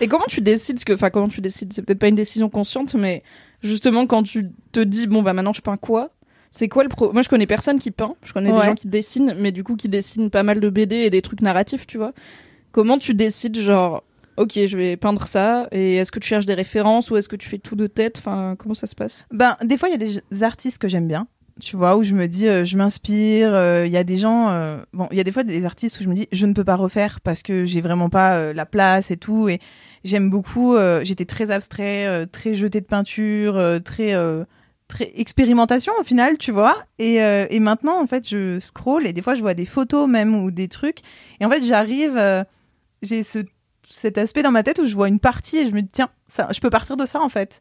[0.00, 0.82] Et comment tu décides?
[0.84, 1.72] Que, Enfin, comment tu décides?
[1.72, 3.22] C'est peut-être pas une décision consciente, mais
[3.62, 6.10] justement, quand tu te dis Bon, bah maintenant je peins quoi?
[6.52, 7.12] C'est quoi le pro?
[7.12, 8.14] Moi, je connais personne qui peint.
[8.22, 10.96] Je connais des gens qui dessinent, mais du coup, qui dessinent pas mal de BD
[10.96, 12.12] et des trucs narratifs, tu vois.
[12.70, 14.04] Comment tu décides, genre,
[14.36, 15.68] ok, je vais peindre ça.
[15.72, 18.18] Et est-ce que tu cherches des références ou est-ce que tu fais tout de tête?
[18.18, 19.26] Enfin, comment ça se passe?
[19.30, 21.26] Ben, des fois, il y a des artistes que j'aime bien.
[21.60, 23.54] Tu vois, où je me dis, euh, je m'inspire.
[23.54, 26.00] Euh, il y a des gens, euh, bon, il y a des fois des artistes
[26.00, 28.66] où je me dis, je ne peux pas refaire parce que j'ai vraiment pas la
[28.66, 29.48] place et tout.
[29.48, 29.60] Et
[30.02, 30.76] j'aime beaucoup.
[31.02, 34.14] J'étais très abstrait, très jeté de peinture, très
[35.14, 36.76] expérimentation au final, tu vois.
[36.98, 40.34] Et, et, maintenant, en fait, je scroll et des fois, je vois des photos même
[40.34, 40.98] ou des trucs.
[41.40, 42.20] Et en fait, j'arrive,
[43.02, 43.38] j'ai ce
[43.88, 46.10] cet aspect dans ma tête où je vois une partie et je me dis tiens,
[46.28, 47.60] ça, je peux partir de ça en fait.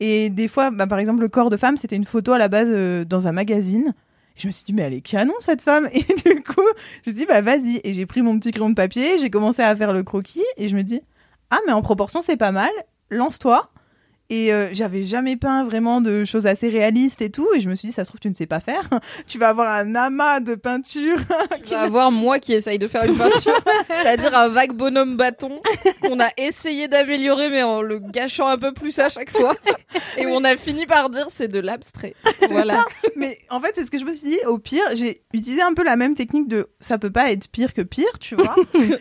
[0.00, 2.48] Et des fois, bah, par exemple, le corps de femme, c'était une photo à la
[2.48, 3.94] base euh, dans un magazine.
[4.36, 5.88] je me suis dit, mais elle est canon cette femme.
[5.92, 6.62] Et du coup,
[7.04, 7.80] je me suis dit, bah vas-y.
[7.84, 10.68] Et j'ai pris mon petit crayon de papier, j'ai commencé à faire le croquis et
[10.68, 11.00] je me dis,
[11.50, 12.70] ah, mais en proportion, c'est pas mal.
[13.10, 13.70] Lance-toi.
[14.30, 17.48] Et euh, j'avais jamais peint vraiment de choses assez réalistes et tout.
[17.54, 18.88] Et je me suis dit, ça se trouve, tu ne sais pas faire.
[19.26, 21.16] tu vas avoir un amas de peinture.
[21.64, 23.56] tu vas avoir moi qui essaye de faire une peinture.
[23.88, 25.60] C'est-à-dire un vague bonhomme bâton
[26.02, 29.54] qu'on a essayé d'améliorer, mais en le gâchant un peu plus à chaque fois.
[30.18, 32.14] Et où on a fini par dire, c'est de l'abstrait.
[32.50, 32.84] Voilà.
[33.14, 34.38] Mais en fait, c'est ce que je me suis dit.
[34.46, 37.74] Au pire, j'ai utilisé un peu la même technique de ça peut pas être pire
[37.74, 38.56] que pire, tu vois.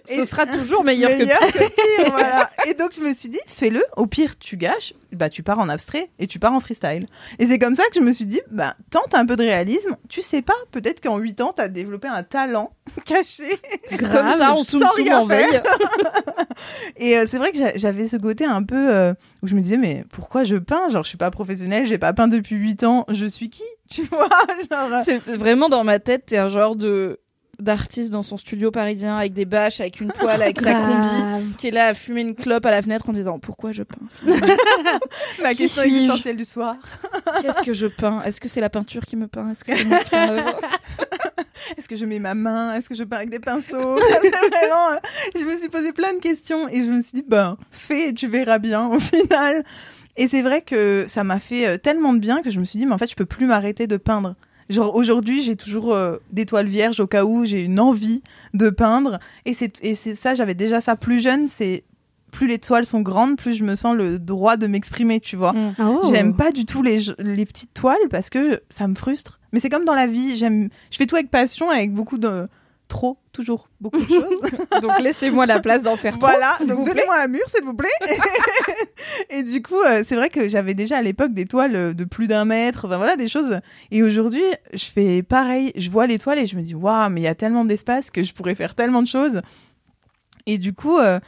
[0.06, 1.40] Ce sera toujours meilleur, que pire.
[1.40, 2.50] Que pire voilà.
[2.68, 3.84] Et donc, je me suis dit, fais-le.
[3.96, 7.08] Au pire, tu gâches bah tu pars en abstrait et tu pars en freestyle.
[7.40, 9.98] Et c'est comme ça que je me suis dit, bah tente un peu de réalisme.
[10.10, 12.72] Tu sais pas, peut-être qu'en 8 ans, tu as développé un talent
[13.06, 13.50] caché.
[14.00, 15.62] comme ça, on sous en veille.
[16.98, 19.78] et euh, c'est vrai que j'avais ce côté un peu euh, où je me disais,
[19.78, 20.90] mais pourquoi je peins?
[20.90, 23.64] Genre, je suis pas professionnelle, j'ai pas peint depuis 8 ans, je suis qui?
[23.90, 24.28] Tu vois
[25.06, 27.22] C'est vraiment dans ma tête, t'es un genre de
[27.60, 31.68] d'artiste dans son studio parisien avec des bâches, avec une poêle, avec sa combi, qui
[31.68, 33.98] est là à fumer une clope à la fenêtre en disant pourquoi je peins
[35.42, 36.76] Ma question existentielle du soir.
[37.42, 38.22] Qu'est-ce que je peins?
[38.24, 39.50] Est-ce que c'est la peinture qui me peint?
[39.52, 40.56] Est-ce que c'est moi qui peins
[41.78, 42.76] Est-ce que je mets ma main?
[42.76, 43.96] Est-ce que je peins avec des pinceaux?
[43.96, 45.00] Vraiment, euh,
[45.36, 48.28] Je me suis posé plein de questions et je me suis dit ben fais, tu
[48.28, 49.64] verras bien au final.
[50.16, 52.80] Et c'est vrai que ça m'a fait euh, tellement de bien que je me suis
[52.80, 54.36] dit mais en fait je peux plus m'arrêter de peindre.
[54.70, 58.22] Genre aujourd'hui, j'ai toujours euh, des toiles vierges au cas où j'ai une envie
[58.54, 59.20] de peindre.
[59.46, 61.48] Et c'est et c'est ça, j'avais déjà ça plus jeune.
[61.48, 61.84] C'est
[62.32, 65.54] plus les toiles sont grandes, plus je me sens le droit de m'exprimer, tu vois.
[65.54, 65.76] Mm.
[65.80, 66.02] Oh.
[66.12, 69.40] J'aime pas du tout les, les petites toiles parce que ça me frustre.
[69.54, 72.48] Mais c'est comme dans la vie, j'aime, je fais tout avec passion, avec beaucoup de
[72.88, 74.42] trop, toujours beaucoup de choses.
[74.82, 76.28] donc laissez-moi la place d'en faire trop.
[76.28, 77.90] Voilà, donc donnez-moi un mur, s'il vous plaît.
[79.30, 82.28] et du coup, euh, c'est vrai que j'avais déjà à l'époque des toiles de plus
[82.28, 83.60] d'un mètre, enfin voilà, des choses.
[83.92, 85.72] Et aujourd'hui, je fais pareil.
[85.76, 88.12] Je vois les toiles et je me dis, waouh, mais il y a tellement d'espace
[88.12, 89.42] que je pourrais faire tellement de choses.
[90.46, 91.20] Et du coup, euh,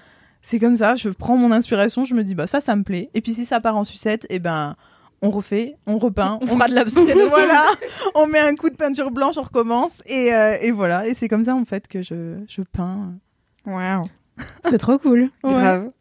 [0.42, 0.96] c'est comme ça.
[0.96, 3.10] Je prends mon inspiration, je me dis bah ça, ça me plaît.
[3.14, 4.76] Et puis si ça part en sucette, et eh ben
[5.22, 6.40] on refait, on repeint.
[6.42, 7.66] On, fera de l'abstrait Voilà,
[8.16, 11.08] on met un coup de peinture blanche, on recommence et, euh, et voilà.
[11.08, 13.14] Et c'est comme ça en fait que je, je peins.
[13.66, 14.06] Waouh,
[14.70, 15.30] c'est trop cool.
[15.44, 15.92] Grave.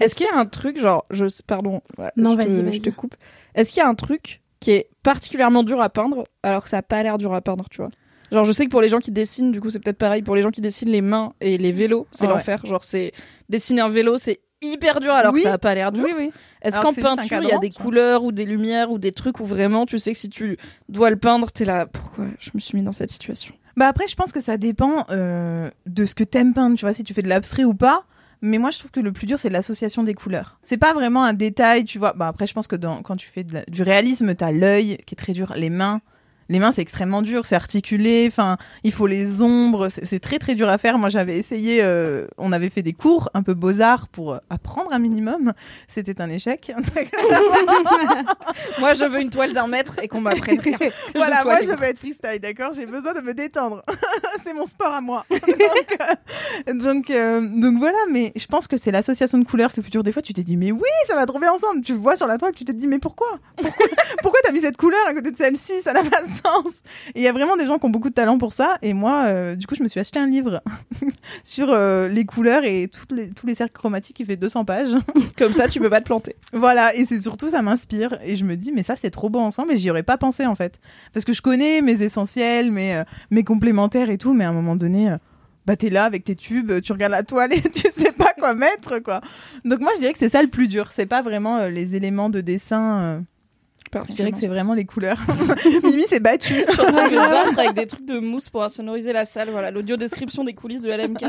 [0.00, 1.80] Est-ce qu'il y a un truc genre, je pardon,
[2.16, 3.14] non vas-y, vas je te coupe.
[3.54, 6.78] Est-ce qu'il y a un truc qui est particulièrement dur à peindre alors que ça
[6.78, 7.90] a pas l'air dur à peindre, tu vois?
[8.32, 10.22] Genre, je sais que pour les gens qui dessinent, du coup, c'est peut-être pareil.
[10.22, 12.64] Pour les gens qui dessinent les mains et les vélos, c'est l'enfer.
[12.66, 13.12] Genre, c'est
[13.48, 16.04] dessiner un vélo, c'est hyper dur alors que ça a pas l'air dur.
[16.04, 16.32] Oui, oui.
[16.62, 19.44] Est-ce qu'en peinture, il y a des couleurs ou des lumières ou des trucs où
[19.44, 22.76] vraiment tu sais que si tu dois le peindre, t'es là, pourquoi je me suis
[22.76, 23.54] mis dans cette situation?
[23.76, 26.94] Bah après, je pense que ça dépend euh, de ce que t'aimes peindre, tu vois,
[26.94, 28.04] si tu fais de l'abstrait ou pas.
[28.42, 30.58] Mais moi, je trouve que le plus dur, c'est l'association des couleurs.
[30.62, 32.12] C'est pas vraiment un détail, tu vois.
[32.14, 35.16] Bah après, je pense que dans, quand tu fais du réalisme, t'as l'œil qui est
[35.16, 36.00] très dur, les mains
[36.48, 40.54] les mains c'est extrêmement dur, c'est articulé, enfin il faut les ombres, c'est très très
[40.54, 40.98] dur à faire.
[40.98, 44.38] Moi j'avais essayé, euh, on avait fait des cours un peu beaux arts pour euh,
[44.50, 45.52] apprendre un minimum,
[45.88, 46.72] c'était un échec.
[48.78, 50.78] moi je veux une toile d'un mètre et qu'on m'apprenne rien.
[51.14, 52.72] Voilà, moi je veux être freestyle, d'accord?
[52.74, 53.82] J'ai besoin de me détendre,
[54.44, 55.24] c'est mon sport à moi.
[56.72, 59.84] donc euh, donc, voilà, mais je pense que c'est l'association de couleurs qui est le
[59.84, 60.02] plus dur.
[60.02, 62.26] Des fois tu t'es dit mais oui ça va trop bien ensemble, tu vois sur
[62.26, 63.38] la toile, tu t'es dit mais pourquoi?
[63.56, 63.86] Pourquoi,
[64.22, 65.82] pourquoi t'as mis cette couleur à côté de celle-ci?
[65.82, 66.82] Ça n'a pas sens.
[67.14, 68.78] Et il y a vraiment des gens qui ont beaucoup de talent pour ça.
[68.82, 70.62] Et moi, euh, du coup, je me suis acheté un livre
[71.42, 74.94] sur euh, les couleurs et toutes les, tous les cercles chromatiques qui fait 200 pages.
[75.38, 76.36] Comme ça, tu peux pas te planter.
[76.52, 76.94] Voilà.
[76.94, 78.18] Et c'est surtout, ça m'inspire.
[78.24, 79.72] Et je me dis, mais ça, c'est trop beau ensemble.
[79.72, 80.78] Et j'y aurais pas pensé, en fait.
[81.12, 84.34] Parce que je connais mes essentiels, mes, euh, mes complémentaires et tout.
[84.34, 85.14] Mais à un moment donné,
[85.66, 88.54] bah t'es là avec tes tubes, tu regardes la toile et tu sais pas quoi
[88.54, 89.20] mettre quoi.
[89.64, 92.30] Donc moi je dirais que c'est ça le plus dur, c'est pas vraiment les éléments
[92.30, 93.24] de dessin
[94.08, 95.18] je dirais que c'est vraiment les couleurs.
[95.84, 96.64] Mimi s'est battue.
[96.66, 99.24] Je suis en train de me battre avec des trucs de mousse pour insonoriser la
[99.24, 99.50] salle.
[99.50, 101.24] Voilà, l'audio description des coulisses de LMK.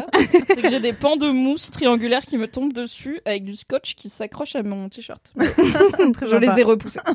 [0.47, 3.95] c'est que j'ai des pans de mousse triangulaires qui me tombent dessus avec du scotch
[3.95, 5.33] qui s'accroche à mon t-shirt.
[5.37, 6.99] je les ai repoussés.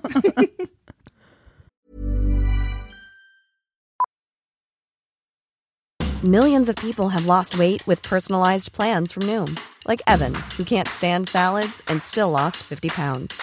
[6.24, 9.59] Millions of people have lost weight with personalized plans from Noom.
[9.88, 13.43] Like Evan, who can't stand salads and still lost 50 pounds.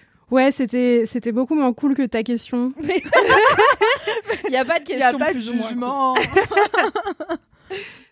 [0.31, 2.73] Ouais, c'était c'était beaucoup moins cool que ta question.
[4.45, 5.09] Il n'y a pas de question.
[5.09, 6.15] Il a pas de jugement.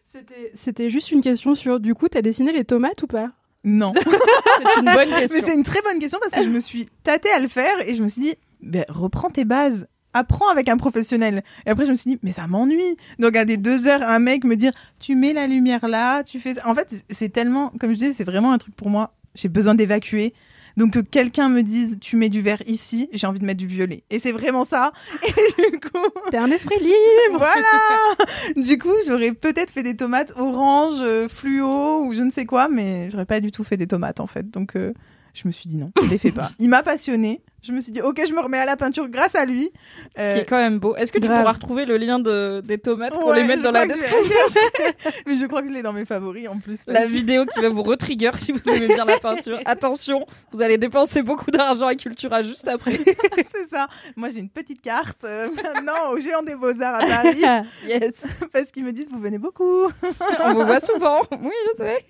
[0.53, 3.31] c'était juste une question sur du coup, t'as dessiné les tomates ou pas?
[3.63, 3.93] Non.
[4.03, 5.39] c'est une bonne question.
[5.39, 7.75] Mais c'est une très bonne question parce que je me suis tâtée à le faire
[7.87, 11.43] et je me suis dit, ben, reprends tes bases apprends avec un professionnel.
[11.65, 12.97] Et après, je me suis dit, mais ça m'ennuie.
[13.19, 16.39] Donc, à des deux heures, un mec me dire, tu mets la lumière là, tu
[16.39, 16.61] fais.
[16.65, 19.13] En fait, c'est tellement, comme je disais, c'est vraiment un truc pour moi.
[19.35, 20.33] J'ai besoin d'évacuer.
[20.79, 23.67] Donc que quelqu'un me dise tu mets du vert ici, j'ai envie de mettre du
[23.67, 24.03] violet.
[24.09, 24.93] Et c'est vraiment ça.
[25.27, 27.37] Et du coup, t'es un esprit libre.
[27.37, 27.65] Voilà.
[28.55, 32.69] du coup, j'aurais peut-être fait des tomates orange, euh, fluo ou je ne sais quoi,
[32.69, 34.49] mais j'aurais pas du tout fait des tomates en fait.
[34.49, 34.93] Donc euh,
[35.33, 36.49] je me suis dit non, je les fais pas.
[36.59, 37.41] Il m'a passionné.
[37.61, 39.69] Je me suis dit, ok, je me remets à la peinture grâce à lui.
[40.17, 40.95] Ce qui est euh, quand même beau.
[40.95, 43.85] Est-ce que tu pourras retrouver le lien de, des tomates pour les mettre dans la
[43.85, 44.21] description
[45.27, 46.81] Mais je crois que je l'ai dans mes favoris en plus.
[46.87, 49.59] La vidéo qui va vous retrigger si vous aimez bien la peinture.
[49.65, 52.99] Attention, vous allez dépenser beaucoup d'argent à Cultura juste après.
[53.43, 53.87] C'est ça.
[54.15, 57.43] Moi, j'ai une petite carte euh, maintenant au Géant des Beaux-Arts à Paris.
[57.85, 58.25] yes.
[58.53, 59.87] Parce qu'ils me disent, vous venez beaucoup.
[60.45, 61.19] On vous voit souvent.
[61.31, 62.05] Oui, je sais.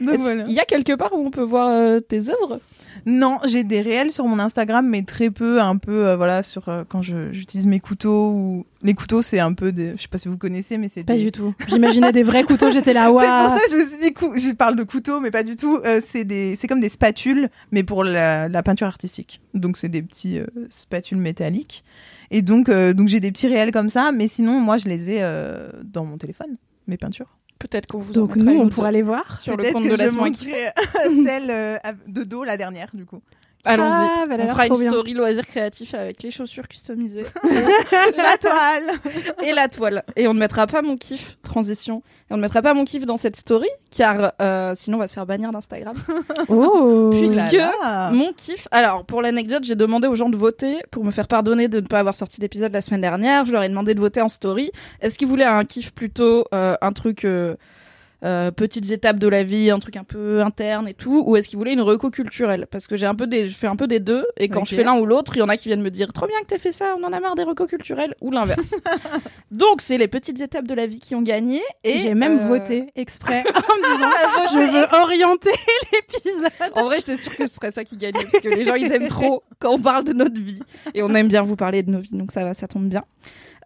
[0.00, 2.60] Il y a quelque part où on peut voir euh, tes œuvres?
[3.08, 6.68] Non, j'ai des réels sur mon Instagram, mais très peu, un peu, euh, voilà, sur
[6.68, 10.18] euh, quand j'utilise mes couteaux ou les couteaux, c'est un peu des, je sais pas
[10.18, 11.54] si vous connaissez, mais c'est pas du tout.
[11.68, 13.24] J'imaginais des vrais couteaux, j'étais là, waouh.
[13.26, 15.54] C'est pour ça que je me suis dit, je parle de couteaux, mais pas du
[15.54, 15.80] tout.
[16.04, 19.40] c'est des, c'est comme des spatules, mais pour la, peinture artistique.
[19.54, 21.84] Donc c'est des petits spatules métalliques.
[22.32, 25.20] Et donc, donc j'ai des petits réels comme ça, mais sinon, moi, je les ai
[25.84, 26.56] dans mon téléphone,
[26.88, 27.36] mes peintures.
[27.58, 30.10] Peut-être qu'on vous Donc nous, on pourra les voir sur le compte de la
[31.24, 33.22] celle euh, de dos, la dernière, du coup.
[33.66, 33.90] Allons-y.
[33.90, 37.24] Ah, bah, on fera une story loisir créatif avec les chaussures customisées.
[38.16, 38.90] la toile.
[39.44, 40.04] Et la toile.
[40.14, 42.02] Et on ne mettra pas mon kiff, transition.
[42.30, 45.08] Et on ne mettra pas mon kiff dans cette story, car euh, sinon on va
[45.08, 45.96] se faire bannir d'Instagram.
[46.48, 47.10] Oh.
[47.12, 47.58] Puisque
[48.12, 48.68] mon kiff.
[48.70, 51.86] Alors, pour l'anecdote, j'ai demandé aux gens de voter pour me faire pardonner de ne
[51.86, 53.44] pas avoir sorti d'épisode la semaine dernière.
[53.46, 54.70] Je leur ai demandé de voter en story.
[55.00, 57.24] Est-ce qu'ils voulaient un kiff plutôt euh, un truc.
[57.24, 57.56] Euh,
[58.24, 61.48] euh, petites étapes de la vie, un truc un peu interne et tout, ou est-ce
[61.48, 62.66] qu'il voulait une reco culturelle?
[62.70, 64.74] Parce que j'ai un peu des, je fais un peu des deux, et quand je
[64.74, 66.46] fais l'un ou l'autre, il y en a qui viennent me dire trop bien que
[66.46, 68.74] t'as fait ça, on en a marre des recos culturels, ou l'inverse.
[69.50, 72.48] Donc c'est les petites étapes de la vie qui ont gagné, et J'ai même euh,
[72.48, 75.50] voté exprès en me disant je veux orienter
[75.92, 76.72] l'épisode.
[76.74, 78.90] En vrai, j'étais sûre que ce serait ça qui gagnait, parce que les gens, ils
[78.92, 80.60] aiment trop quand on parle de notre vie.
[80.94, 83.04] Et on aime bien vous parler de nos vies, donc ça va, ça tombe bien.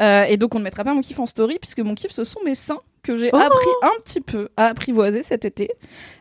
[0.01, 2.25] Euh, et donc, on ne mettra pas mon kiff en story, puisque mon kiff, ce
[2.25, 5.71] sont mes seins que j'ai Oh appris un petit peu à apprivoiser cet été.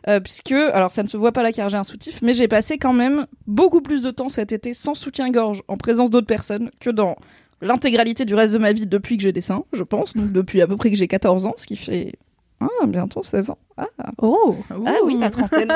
[0.08, 2.48] Euh, puisque, alors ça ne se voit pas là car j'ai un soutif, mais j'ai
[2.48, 6.72] passé quand même beaucoup plus de temps cet été sans soutien-gorge, en présence d'autres personnes,
[6.80, 7.18] que dans
[7.62, 10.16] l'intégralité du reste de ma vie depuis que j'ai des seins, je pense.
[10.16, 12.14] Donc depuis à peu près que j'ai 14 ans, ce qui fait...
[12.62, 13.58] Ah, bientôt 16 ans.
[13.78, 13.88] Ah,
[14.22, 15.72] Oh, ah oui, la trentaine.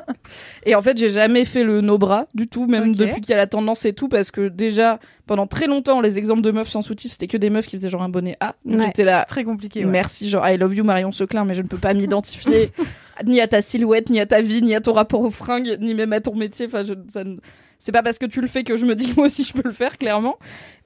[0.66, 3.32] et en fait, j'ai jamais fait le no bras du tout, même depuis qu'il y
[3.34, 6.68] a la tendance et tout, parce que déjà, pendant très longtemps, les exemples de meufs
[6.68, 8.56] sans soutif, c'était que des meufs qui faisaient genre un bonnet A.
[8.64, 8.86] Donc Ouais.
[8.86, 9.84] j'étais C'est là, très compliqué.
[9.84, 9.90] ouais.
[9.90, 12.70] merci, genre I love you Marion Seclin, mais je ne peux pas m'identifier
[13.24, 15.94] ni à ta silhouette, ni à ta vie, ni à ton rapport aux fringues, ni
[15.94, 16.66] même à ton métier.
[16.66, 17.36] Enfin, je, ça ne-
[17.78, 19.52] c'est pas parce que tu le fais que je me dis que moi aussi je
[19.52, 20.36] peux le faire, clairement.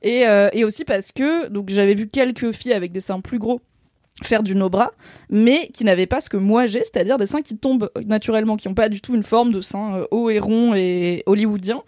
[0.03, 3.39] Et, euh, et aussi parce que donc j'avais vu quelques filles avec des seins plus
[3.39, 3.61] gros
[4.23, 4.93] faire du no-bras,
[5.29, 8.69] mais qui n'avaient pas ce que moi j'ai, c'est-à-dire des seins qui tombent naturellement, qui
[8.69, 11.83] n'ont pas du tout une forme de sein euh, haut et rond et hollywoodien.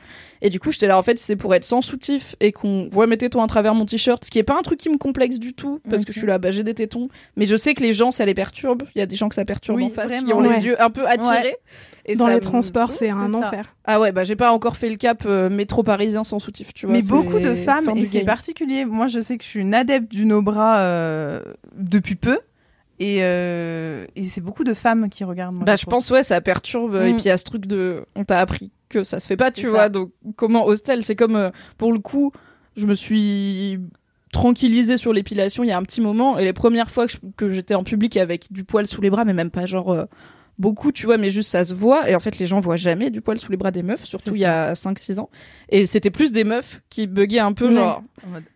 [0.45, 3.07] Et du coup, j'étais là, en fait, c'est pour être sans soutif et qu'on voit
[3.07, 5.39] mes tétons à travers mon t-shirt, ce qui est pas un truc qui me complexe
[5.39, 7.83] du tout, parce que je suis là, bah, j'ai des tétons, mais je sais que
[7.83, 8.83] les gens, ça les perturbe.
[8.97, 10.57] Il y a des gens que ça perturbe Oui, en face, qui ont ouais.
[10.57, 11.57] les yeux un peu attirés.
[12.05, 13.37] Et dans ça les transports, c'est un ça.
[13.37, 13.77] enfer.
[13.85, 16.87] Ah ouais, bah j'ai pas encore fait le cap euh, métro parisien sans soutif, tu
[16.87, 16.93] vois.
[16.97, 18.85] Mais beaucoup de femmes, et c'est particulier.
[18.85, 21.41] Moi, je sais que je suis une adepte du no-bras euh,
[21.77, 22.41] depuis peu.
[23.03, 25.57] Et, euh, et c'est beaucoup de femmes qui regardent.
[25.57, 26.95] moi, Bah, je pense, ouais, ça perturbe.
[26.97, 27.15] Et Mm.
[27.17, 28.05] puis, il y a ce truc de.
[28.15, 29.81] On t'a appris que ça se fait pas, tu vois.
[29.85, 29.89] ça.
[29.89, 31.37] Donc, comment hostel C'est comme.
[31.37, 32.31] euh, pour le coup,
[32.77, 33.79] je me suis
[34.33, 36.39] tranquillisée sur l'épilation il y a un petit moment.
[36.39, 39.35] Et les premières fois que j'étais en public avec du poil sous les bras, mais
[39.35, 39.91] même pas genre.
[39.93, 40.05] euh,
[40.63, 42.09] beaucoup, tu vois, mais juste ça se voit.
[42.09, 44.35] Et en fait, les gens voient jamais du poil sous les bras des meufs, surtout
[44.35, 45.29] il y a 5-6 ans.
[45.69, 47.75] Et c'était plus des meufs qui buggaient un peu, Ouais.
[47.75, 48.03] genre.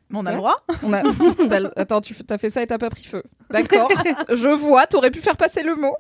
[0.09, 1.03] Mais on a le droit On a...
[1.77, 3.25] Attends, tu as fait ça et t'as pas pris feu.
[3.51, 3.91] D'accord,
[4.33, 5.95] je vois, t'aurais pu faire passer le mot.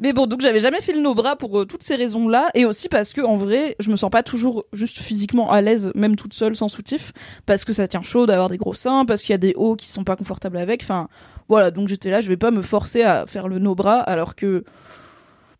[0.00, 2.88] Mais bon, donc j'avais jamais fait le no-bras pour euh, toutes ces raisons-là, et aussi
[2.88, 6.32] parce que en vrai, je me sens pas toujours juste physiquement à l'aise, même toute
[6.34, 7.12] seule sans soutif,
[7.46, 9.76] parce que ça tient chaud d'avoir des gros seins, parce qu'il y a des hauts
[9.76, 10.82] qui sont pas confortables avec.
[10.82, 11.08] Enfin,
[11.48, 14.64] voilà, donc j'étais là, je vais pas me forcer à faire le no-bras, alors que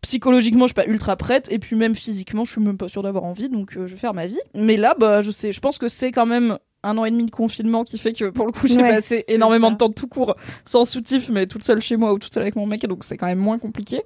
[0.05, 3.01] psychologiquement je suis pas ultra prête et puis même physiquement je suis même pas sûre
[3.01, 5.59] d'avoir envie donc euh, je vais faire ma vie mais là bah je sais je
[5.59, 8.45] pense que c'est quand même un an et demi de confinement qui fait que pour
[8.45, 9.73] le coup j'ai Ouais, passé énormément ça.
[9.73, 12.55] de temps tout court sans soutif mais toute seule chez moi ou toute seule avec
[12.55, 14.03] mon mec donc c'est quand même moins compliqué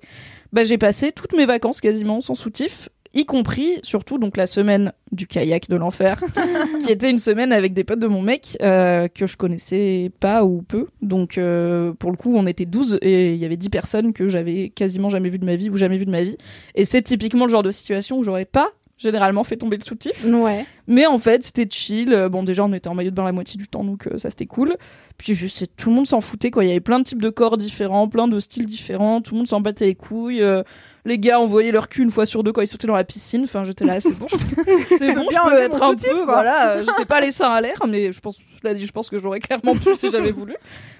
[0.53, 4.93] bah j'ai passé toutes mes vacances quasiment sans soutif y compris surtout donc la semaine
[5.11, 6.21] du kayak de l'enfer
[6.85, 10.43] qui était une semaine avec des potes de mon mec euh, que je connaissais pas
[10.45, 13.69] ou peu donc euh, pour le coup on était 12 et il y avait 10
[13.69, 16.37] personnes que j'avais quasiment jamais vu de ma vie ou jamais vu de ma vie
[16.75, 20.25] et c'est typiquement le genre de situation où j'aurais pas généralement fait tomber le soutif
[20.25, 20.65] Ouais.
[20.85, 22.11] mais en fait, c'était chill.
[22.11, 24.17] Euh, Bon, déjà, on était en maillot de bain la moitié du temps, donc euh,
[24.17, 24.75] ça, c'était cool.
[25.17, 26.65] Puis, je sais, tout le monde s'en foutait, quoi.
[26.65, 29.21] Il y avait plein de types de corps différents, plein de styles différents.
[29.21, 30.41] Tout le monde s'en battait les couilles.
[30.41, 30.63] Euh,
[31.05, 33.43] les gars envoyaient leur cul une fois sur deux quand ils sautaient dans la piscine.
[33.43, 34.27] Enfin, j'étais là, c'est bon.
[34.29, 36.33] je- C'est bon, bien je peux être un soutif, peu, quoi.
[36.33, 36.71] voilà.
[36.71, 39.09] euh, J'étais pas les seins à l'air, mais je pense, je l'ai dit, je pense
[39.09, 40.55] que j'aurais clairement pu si j'avais voulu.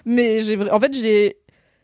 [0.06, 1.38] Mais j'ai, en fait, j'ai,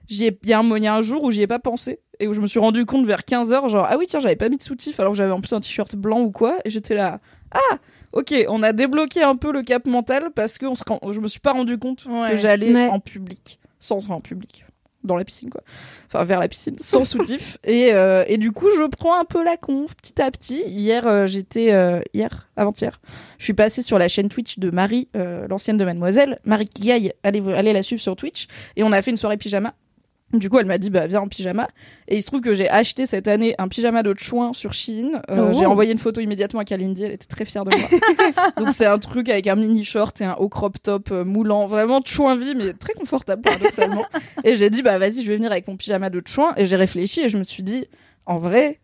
[0.07, 1.59] j'y ai- il y, a un- il y a un jour où j'y ai pas
[1.59, 4.35] pensé et où je me suis rendu compte vers 15h, genre, ah oui, tiens, j'avais
[4.37, 6.57] pas mis de soutif alors que j'avais en plus un t-shirt blanc ou quoi.
[6.63, 7.19] Et j'étais là,
[7.51, 7.75] ah,
[8.13, 11.19] ok, on a débloqué un peu le cap mental parce que on se rend- je
[11.19, 12.31] me suis pas rendu compte Ouais.
[12.31, 12.87] que j'allais Ouais.
[12.87, 14.64] en public, sans en public,
[15.05, 15.61] dans la piscine quoi,
[16.07, 17.57] enfin vers la piscine, sans soutif.
[17.63, 20.61] Et, euh, et du coup, je prends un peu la conf petit à petit.
[20.67, 22.99] Hier, euh, j'étais euh, hier, avant-hier,
[23.37, 25.09] je suis passée sur la chaîne Twitch de Marie,
[25.49, 27.13] l'ancienne de Mademoiselle, Marie Kigaille.
[27.23, 28.47] Allez, allez la suivre sur Twitch.
[28.75, 29.73] Et on a fait une soirée pyjama.
[30.37, 31.67] Du coup, elle m'a dit, bah, viens en pyjama.
[32.07, 35.21] Et il se trouve que j'ai acheté cette année un pyjama de chouin sur Shein.
[35.29, 35.57] Euh, Oh.
[35.57, 37.03] J'ai envoyé une photo immédiatement à Kalindi.
[37.03, 37.87] Elle était très fière de moi.
[38.57, 41.65] Donc, c'est un truc avec un mini short et un haut crop top euh, moulant.
[41.65, 44.05] Vraiment chouin vie, mais très confortable, paradoxalement.
[44.43, 46.53] et j'ai dit, bah, vas-y, je vais venir avec mon pyjama de chouin.
[46.57, 47.87] Et j'ai réfléchi et je me suis dit,
[48.25, 48.79] en vrai,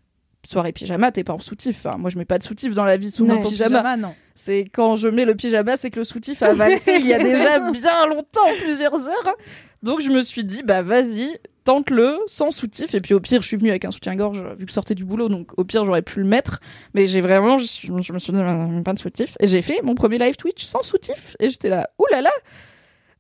[0.46, 1.84] soirée pyjama, t'es pas en soutif.
[1.86, 3.80] Enfin, moi, je mets pas de soutif dans la vie sous mon Ton pyjama.
[3.80, 4.16] pyjama, non.
[4.36, 7.20] C'est quand je mets le pyjama, c'est que le soutif a valsé il y a
[7.24, 9.36] déjà bien longtemps, plusieurs heures.
[9.84, 12.96] Donc je me suis dit, bah vas-y, tente-le sans soutif.
[12.96, 15.06] Et puis au pire, je suis venue avec un soutien-gorge vu que je sortais du
[15.06, 16.60] boulot, donc au pire, j'aurais pu le mettre.
[16.94, 19.38] Mais j'ai vraiment, je me suis dit, bah, pas de soutif.
[19.39, 21.36] Et j'ai fait mon premier live Twitch sans soutif.
[21.39, 22.32] Et j'étais là, oulala!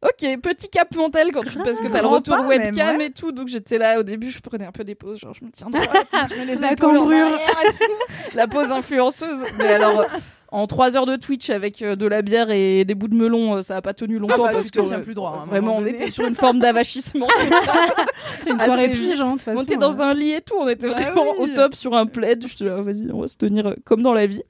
[0.03, 3.05] Ok, petit cap mental quand tu, parce que t'as le retour pas, webcam ouais.
[3.07, 3.31] et tout.
[3.31, 5.69] Donc j'étais là au début, je prenais un peu des pauses, genre je me tiens
[5.69, 8.35] droite, je mets les La épaules en arrière et tout.
[8.35, 9.43] la pause influenceuse.
[9.59, 10.05] Mais alors, euh,
[10.51, 13.57] en trois heures de Twitch avec euh, de la bière et des bouts de melon,
[13.57, 15.85] euh, ça a pas tenu longtemps bah, parce que tiens plus droit, un vraiment, on
[15.85, 17.27] était sur une forme d'avachissement.
[18.43, 19.59] C'est une soirée pige, hein, de façon.
[19.59, 20.03] On était dans euh.
[20.03, 21.51] un lit et tout, on était Bah vraiment oui.
[21.51, 22.45] au top sur un plaid.
[22.47, 24.41] Je te là, vas-y, on va se tenir comme dans la vie.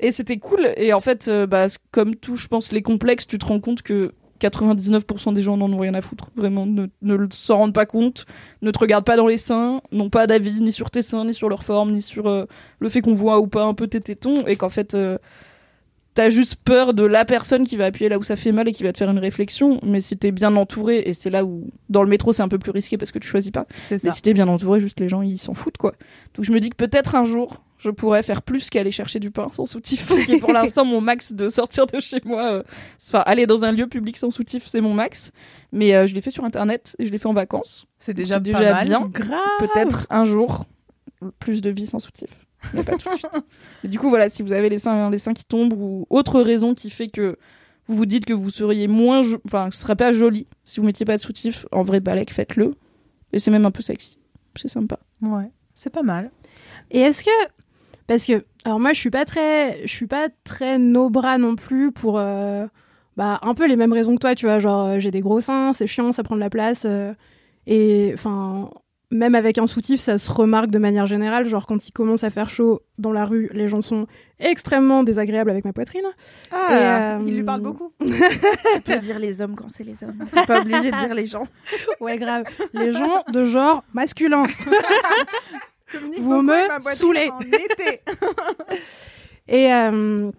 [0.00, 0.72] et c'était cool.
[0.76, 4.12] Et en fait, bah, comme tout, je pense, les complexes, tu te rends compte que
[4.48, 6.30] 99% des gens n'en ont rien à foutre.
[6.36, 6.86] Vraiment, ne,
[7.30, 8.26] s'en rendent pas compte,
[8.62, 11.34] ne te regardent pas dans les seins, n'ont pas d'avis ni sur tes seins, ni
[11.34, 12.44] sur leur forme, ni sur euh,
[12.78, 14.46] le fait qu'on voit ou pas un peu tes tétons.
[14.46, 14.94] Et qu'en fait.
[14.94, 15.18] euh,
[16.14, 18.72] T'as juste peur de la personne qui va appuyer là où ça fait mal et
[18.72, 19.80] qui va te faire une réflexion.
[19.82, 22.58] Mais si t'es bien entouré, et c'est là où dans le métro c'est un peu
[22.60, 23.66] plus risqué parce que tu choisis pas.
[24.04, 25.94] Mais si t'es bien entouré, juste les gens ils s'en foutent quoi.
[26.36, 29.30] Donc je me dis que peut-être un jour je pourrais faire plus qu'aller chercher du
[29.30, 32.52] pain sans soutif, qui est pour l'instant mon max de sortir de chez moi.
[32.54, 32.62] euh,
[33.08, 35.30] Enfin, aller dans un lieu public sans soutif, c'est mon max.
[35.72, 37.86] Mais euh, je l'ai fait sur internet et je l'ai fait en vacances.
[37.98, 38.86] C'est déjà, C'est déjà pas mal.
[38.86, 39.06] bien.
[39.08, 39.38] Grave.
[39.58, 40.64] Peut-être un jour
[41.38, 42.30] plus de vie sans soutif.
[42.72, 43.28] Mais pas tout de suite.
[43.84, 46.40] Et du coup, voilà, si vous avez les seins, les seins qui tombent ou autre
[46.40, 47.36] raison qui fait que
[47.86, 49.20] vous vous dites que vous seriez moins.
[49.44, 52.74] Enfin, ce serait pas joli si vous mettiez pas de soutif, en vrai balèque, faites-le.
[53.34, 54.16] Et c'est même un peu sexy.
[54.56, 54.98] C'est sympa.
[55.20, 56.30] Ouais, c'est pas mal.
[56.90, 57.30] Et est-ce que
[58.06, 61.56] parce que alors moi je suis pas très je suis pas très no bras non
[61.56, 62.66] plus pour euh,
[63.16, 65.40] bah un peu les mêmes raisons que toi tu vois genre euh, j'ai des gros
[65.40, 67.12] seins c'est chiant ça prend de la place euh,
[67.66, 68.70] et enfin
[69.10, 72.30] même avec un soutif ça se remarque de manière générale genre quand il commence à
[72.30, 74.06] faire chaud dans la rue les gens sont
[74.40, 76.06] extrêmement désagréables avec ma poitrine
[76.50, 77.92] Et, euh, Il lui parle beaucoup.
[78.04, 80.26] tu peux dire les hommes quand c'est les hommes.
[80.32, 81.46] T'es pas obligé de dire les gens.
[82.00, 84.42] ouais grave les gens de genre masculin
[85.94, 87.30] Communique Vous me avec ma poitrine saoulez.
[87.30, 88.00] En été.
[89.48, 90.30] Et, euh,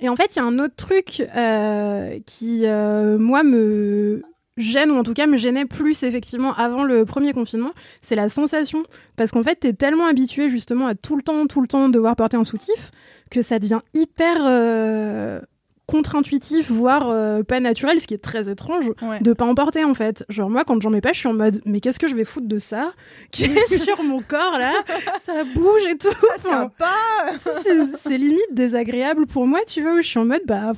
[0.00, 4.22] et en fait, il y a un autre truc euh, qui, euh, moi, me
[4.56, 8.28] gêne, ou en tout cas me gênait plus effectivement avant le premier confinement, c'est la
[8.28, 8.82] sensation.
[9.16, 12.16] Parce qu'en fait, t'es tellement habitué justement à tout le temps, tout le temps devoir
[12.16, 12.90] porter un soutif,
[13.30, 15.40] que ça devient hyper
[15.90, 19.20] contre-intuitif, voire euh, pas naturel, ce qui est très étrange Ouais.
[19.20, 20.24] de pas en porter en fait.
[20.28, 22.24] Genre moi quand j'en mets pas, je suis en mode mais qu'est-ce que je vais
[22.24, 22.92] foutre de ça
[23.32, 24.72] qui est sur mon corps là?
[25.24, 26.08] Ça bouge et tout.
[26.42, 27.32] Tiens pas.
[27.98, 30.72] c'est limite désagréable pour moi, tu vois, où je suis en mode, bah,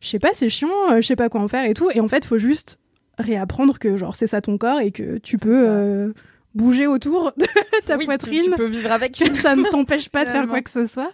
[0.00, 1.90] je sais pas, c'est chiant, euh, je sais pas quoi en faire et tout.
[1.94, 2.78] Et en fait, faut juste
[3.18, 5.70] réapprendre que, genre, c'est ça ton corps et que tu peux ça.
[5.70, 6.12] euh,
[6.54, 7.46] bouger autour de
[7.86, 8.44] ta Oui, poitrine.
[8.44, 9.12] Tu peux vivre avec.
[9.18, 11.12] que ça ne t'empêche pas de faire quoi que ce soit.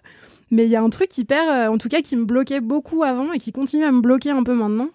[0.51, 3.03] Mais il y a un truc hyper, euh, en tout cas, qui me bloquait beaucoup
[3.03, 4.91] avant et qui continue à me bloquer un peu maintenant,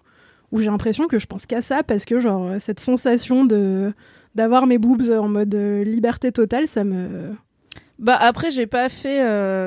[0.50, 3.92] où j'ai l'impression que je pense qu'à ça parce que, genre, euh, cette sensation de
[4.34, 7.34] d'avoir mes boobs en mode euh, liberté totale, ça me.
[7.98, 9.22] Bah après, j'ai pas fait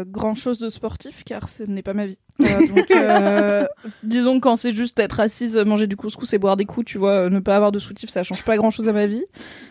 [0.09, 2.17] grand chose de sportif car ce n'est pas ma vie.
[2.43, 3.65] Euh, donc, euh,
[4.03, 6.97] disons que quand c'est juste être assise, manger du couscous et boire des coups, tu
[6.97, 9.23] vois, euh, ne pas avoir de soutif, ça change pas grand chose à ma vie.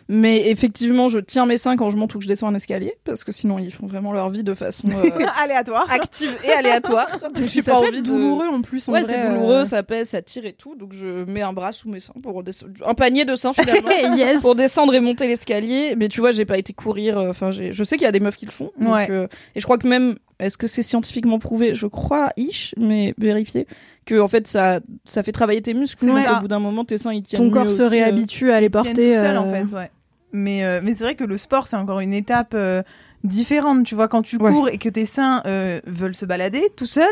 [0.08, 2.94] Mais effectivement, je tiens mes seins quand je monte ou que je descends un escalier
[3.04, 5.10] parce que sinon ils font vraiment leur vie de façon euh,
[5.42, 5.86] Aléatoire.
[5.90, 7.06] active et aléatoire.
[7.34, 8.86] Donc, ça pas peut envie être de- douloureux en plus.
[8.88, 10.74] en Ouais, c'est douloureux, ça pèse, ça tire et tout.
[10.76, 12.72] Donc je mets un bras sous mes seins pour descendre.
[12.84, 13.90] Un panier de seins finalement.
[14.16, 14.40] yes.
[14.42, 15.94] pour descendre et monter l'escalier.
[15.96, 17.16] Mais tu vois, j'ai pas été courir.
[17.18, 18.72] Enfin, je sais qu'il y a des meufs qui le font.
[18.78, 19.28] donc, Ouais.
[19.54, 21.74] et je crois que même, est-ce que c'est scientifiquement prouvé?
[21.74, 23.66] Je crois, ish, mais vérifié
[24.06, 26.06] que en fait ça, ça fait travailler tes muscles.
[26.06, 26.38] Ça.
[26.38, 27.88] Au bout d'un moment, tes seins ils tiennent Ton corps se euh.
[27.88, 28.92] réhabitue à les porter.
[28.92, 29.90] tout seul, en euh, fait, ouais.
[30.32, 32.82] Mais, euh, mais c'est vrai que le sport, c'est encore une étape euh,
[33.22, 33.84] différente.
[33.84, 34.50] Tu vois, quand tu Ouais.
[34.50, 37.04] cours et que tes seins euh, veulent se balader tout seuls,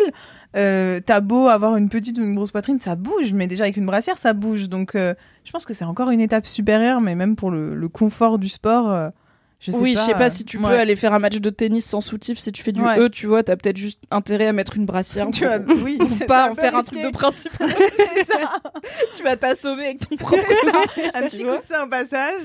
[0.57, 3.33] euh, t'as beau avoir une petite ou une grosse poitrine, ça bouge.
[3.33, 4.69] Mais déjà, avec une brassière, ça bouge.
[4.69, 5.15] Donc, euh,
[5.45, 7.01] je pense que c'est encore une étape supérieure.
[7.01, 9.09] Mais même pour le, le confort du sport, euh,
[9.65, 10.01] je sais oui, pas.
[10.01, 10.65] je sais pas euh, si tu ouais.
[10.69, 12.39] peux aller faire un match de tennis sans soutif.
[12.41, 12.99] Si tu fais du Ouais.
[12.99, 15.29] E, tu vois, t'as peut-être juste intérêt à mettre une brassière.
[15.33, 17.53] Tu vois, oui, pour c'est pas un en faire un truc de principe.
[18.27, 18.61] Ça.
[19.17, 20.43] tu vas t'assommer avec ton propre
[21.15, 22.43] Un tu petit coup de sein au passage,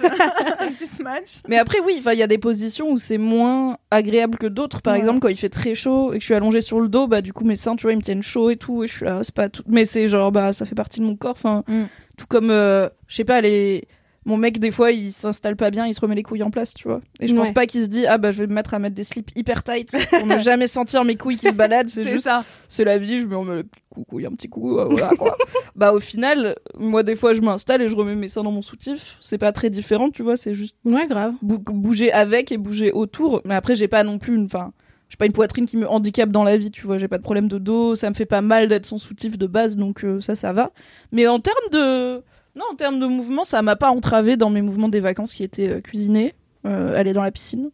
[0.59, 1.41] un petit smash.
[1.47, 4.81] Mais après, oui, il y a des positions où c'est moins agréable que d'autres.
[4.81, 4.99] Par Ouais.
[4.99, 7.21] exemple, quand il fait très chaud et que je suis allongée sur le dos, bah,
[7.21, 8.83] du coup, mes seins, tu vois, ils me tiennent chaud et tout.
[8.83, 9.63] Et je suis là, c'est pas tout.
[9.67, 11.31] Mais c'est genre, bah, ça fait partie de mon corps.
[11.37, 11.83] Enfin, Mm.
[12.17, 13.87] tout comme, euh, je sais pas, les.
[14.27, 16.73] Mon mec, des fois, il s'installe pas bien, il se remet les couilles en place,
[16.73, 16.99] tu vois.
[17.21, 17.53] Et je pense Ouais.
[17.53, 19.63] pas qu'il se dit, ah bah, je vais me mettre à mettre des slips hyper
[19.63, 21.87] tight pour ne jamais sentir mes couilles qui se baladent.
[21.87, 22.43] C'est juste, ça.
[22.67, 25.37] c'est la vie, je me remets le coucou, un petit coup, euh, voilà quoi.
[25.77, 28.61] bah, au final, moi, des fois, je m'installe et je remets mes seins dans mon
[28.61, 29.15] soutif.
[29.21, 31.33] C'est pas très différent, tu vois, c'est juste Ouais, grave.
[31.41, 33.41] bou- bouger avec et bouger autour.
[33.45, 34.43] Mais après, j'ai pas non plus une.
[34.43, 34.73] Enfin,
[35.07, 36.97] j'ai pas une poitrine qui me handicape dans la vie, tu vois.
[36.97, 39.47] J'ai pas de problème de dos, ça me fait pas mal d'être sans soutif de
[39.47, 40.71] base, donc euh, ça, ça va.
[41.13, 42.23] Mais en termes de.
[42.57, 45.43] Non, en termes de mouvement, ça m'a pas entravé dans mes mouvements des vacances qui
[45.43, 46.33] étaient euh, cuisiner,
[46.65, 47.69] euh, aller dans la piscine,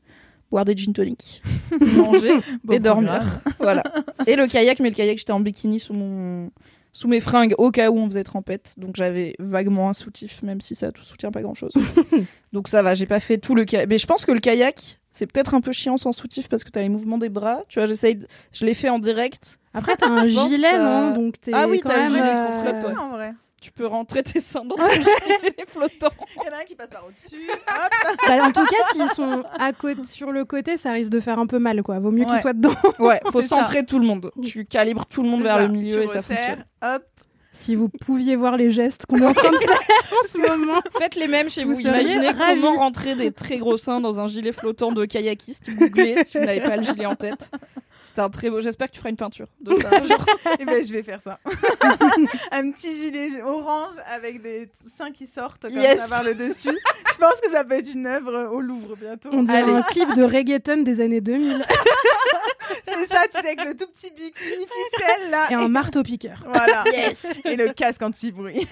[0.52, 1.42] boire des gin tonic,
[1.96, 3.22] manger Bon et dormir.
[3.60, 3.84] voilà.
[4.28, 6.52] Et le kayak, mais le kayak, j'étais en bikini sous mon
[6.96, 8.74] sous mes fringues au cas où on faisait trempette.
[8.78, 11.74] Donc j'avais vaguement un soutif, même si ça ne soutient pas grand chose.
[12.54, 13.90] donc ça va, j'ai pas fait tout le kayak.
[13.90, 16.70] Mais je pense que le kayak, c'est peut-être un peu chiant sans soutif parce que
[16.70, 17.62] t'as les mouvements des bras.
[17.68, 19.60] Tu vois, j'essaye, de- je l'ai fait en direct.
[19.74, 22.96] Après, t'as un gilet, euh, non Donc t'es Ah oui, t'as le même, gilet euh,
[23.00, 23.34] en vrai.
[23.64, 26.10] Tu peux rentrer tes seins dans ton gilet flottant.
[26.36, 27.50] Il y en a un qui passe par au-dessus.
[28.28, 31.40] Bah, en tout cas, s'ils sont à côté, sur le côté, ça risque de faire
[31.40, 32.00] un peu mal, quoi.
[32.00, 32.74] Vaut mieux qu'ils soient dedans.
[33.00, 33.48] Ouais, faut ça.
[33.60, 34.32] centrer tout le monde.
[34.44, 35.62] Tu calibres tout le monde vers ça.
[35.64, 36.66] le milieu Tu et ça fonctionne.
[36.82, 37.04] Hop.
[37.52, 40.82] Si vous pouviez voir les gestes qu'on est en train de faire en ce moment.
[41.00, 41.80] Faites les mêmes chez vous.
[41.80, 42.62] Imaginez ravis.
[42.62, 45.70] comment rentrer des très gros seins dans un gilet flottant de kayakiste.
[45.70, 47.52] Googlez si vous n'avez pas le gilet en tête.
[48.04, 48.60] C'est un très beau.
[48.62, 49.90] J'espère que tu feras une peinture de ça.
[50.60, 51.40] Et ben, je vais faire ça.
[52.52, 56.00] un petit gilet orange avec des seins qui sortent comme Yes.
[56.02, 56.78] ça par le dessus.
[57.14, 59.30] Je pense que ça peut être une œuvre au Louvre bientôt.
[59.32, 59.72] On dirait Allez.
[59.72, 61.64] un clip de reggaeton des années 2000
[62.86, 65.46] C'est ça, tu sais, avec le tout petit bikini ficelle là.
[65.50, 66.44] et un marteau piqueur.
[66.48, 66.84] Voilà.
[66.92, 67.40] Yes.
[67.46, 68.68] Et le casque anti-bruit.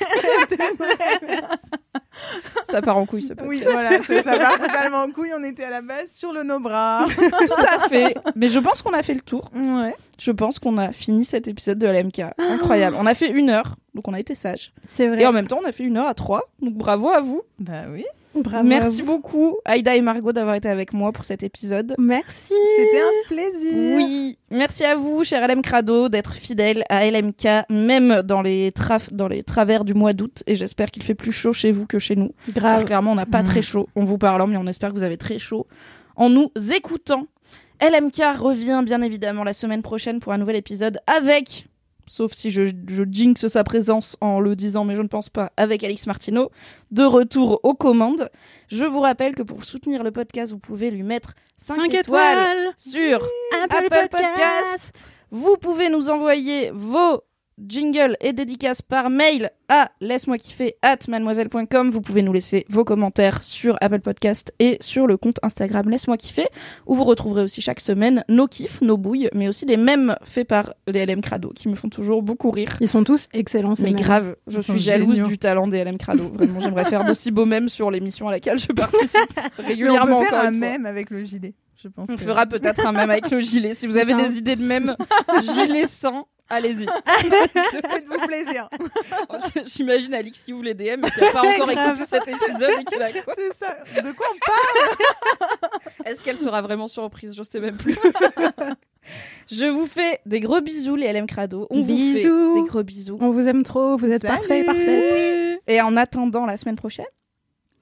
[2.70, 3.48] Ça part en couille ce podcast.
[3.50, 5.32] oui, voilà, ça, ça part totalement en couille.
[5.38, 7.06] On était à la base sur le no-bras.
[7.16, 8.16] Tout à fait.
[8.36, 9.50] Mais je pense qu'on a fait le tour.
[9.56, 9.96] Ouais.
[10.20, 12.22] Je pense qu'on a fini cet épisode de LMK.
[12.38, 12.96] Incroyable.
[13.00, 14.72] On a fait une heure, donc on a été sage.
[14.86, 15.22] C'est vrai.
[15.24, 16.50] Et en même temps, on a fait une heure à trois.
[16.62, 17.42] Donc bravo à vous.
[17.60, 18.04] Bah oui.
[18.34, 18.66] Bravo.
[18.66, 21.96] Merci beaucoup, Aïda et Margot, d'avoir été avec moi pour cet épisode.
[21.98, 22.54] Merci.
[22.78, 23.98] C'était un plaisir.
[23.98, 29.12] Oui, merci à vous, cher LM Crado, d'être fidèle à LMK, même dans les, traf-
[29.12, 30.44] dans les travers du mois d'août.
[30.48, 32.32] Et j'espère qu'il fait plus chaud chez vous que chez nous.
[32.54, 32.74] Grave.
[32.76, 33.46] Alors, clairement, on n'a pas Mm.
[33.48, 35.68] très chaud en vous parlant, mais on espère que vous avez très chaud
[36.16, 37.28] en nous écoutant.
[37.82, 41.68] LMK revient bien évidemment la semaine prochaine pour un nouvel épisode avec,
[42.08, 45.52] sauf si je, je jinx sa présence en le disant, mais je ne pense pas,
[45.58, 46.52] avec Alix Martineau,
[46.92, 48.30] de retour aux commandes.
[48.68, 52.02] Je vous rappelle que pour soutenir le podcast, vous pouvez lui mettre 5, 5 étoiles,
[52.04, 52.74] étoiles.
[52.78, 53.28] sur
[53.64, 54.12] Apple, Apple Podcast.
[54.12, 55.12] Podcast.
[55.32, 57.24] Vous pouvez nous envoyer vos
[57.68, 61.90] jingles et dédicaces par mail à laisse-moi kiffer at mademoiselle.com.
[61.92, 66.18] Vous pouvez nous laisser vos commentaires sur Apple Podcast et sur le compte Instagram laisse-moi
[66.18, 66.48] kiffer
[66.86, 70.48] où vous retrouverez aussi chaque semaine nos kiffs, nos bouilles, mais aussi des mèmes faits
[70.48, 72.78] par les LM Crado qui me font toujours beaucoup rire.
[72.82, 73.76] Ils sont tous excellents.
[73.76, 75.28] ces Mais grave, je Ils sont suis jalouse géniaux.
[75.28, 76.30] du talent des LM Crado.
[76.34, 80.20] Vraiment, j'aimerais faire d'aussi beaux mèmes sur l'émission à laquelle je participe Mais on régulièrement.
[80.20, 80.70] peut faire encore un une fois.
[80.70, 81.54] mème avec le gilet.
[81.82, 82.10] Je pense.
[82.12, 83.74] On que- fera peut-être un mème avec le gilet.
[83.74, 84.96] Si vous avez des idées de mème
[85.42, 86.86] gilet sans, allez-y.
[87.90, 88.70] Faites-vous plaisir.
[89.66, 92.84] J'imagine Alix qui ouvre les DM et qui n'a pas encore écouté cet épisode et
[92.86, 93.78] qui quoi C'est ça.
[94.02, 94.98] De quoi on parle
[96.06, 97.36] Est-ce qu'elle sera vraiment surprise?
[97.36, 97.98] Je sais même plus.
[99.52, 101.68] Je vous fais des gros bisous les LM Crado.
[101.70, 103.18] On vous fait des gros bisous.
[103.20, 103.98] On vous aime trop.
[103.98, 104.38] Vous êtes Salut.
[104.38, 105.62] parfait, parfaite.
[105.68, 107.06] Et en attendant la semaine prochaine,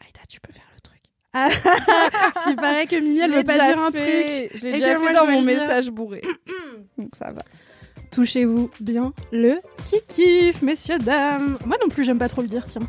[0.01, 1.01] Aïda, tu peux faire le truc.
[2.49, 4.03] Il paraît que Mimi, elle veut pas dire un truc.
[4.03, 4.49] fait.
[4.55, 6.21] Je l'ai déjà fait dans mon message bourré.
[6.97, 7.41] Donc ça va.
[8.11, 9.55] Touchez-vous bien le
[9.89, 11.57] kikif, messieurs, dames.
[11.65, 12.81] Moi non plus, j'aime pas trop le dire, tiens.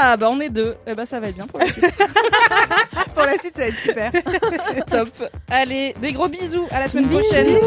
[0.00, 0.76] Ah bah on est deux.
[0.86, 1.84] Eh bah ça va être bien pour la suite.
[3.14, 4.12] Pour la suite, ça va être super.
[4.90, 5.10] Top.
[5.48, 6.66] Allez, des gros bisous.
[6.70, 7.58] À la semaine prochaine.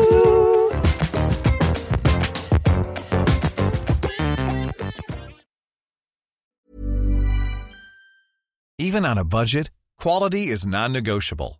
[8.80, 11.60] Even on a budget, quality is non-negotiable.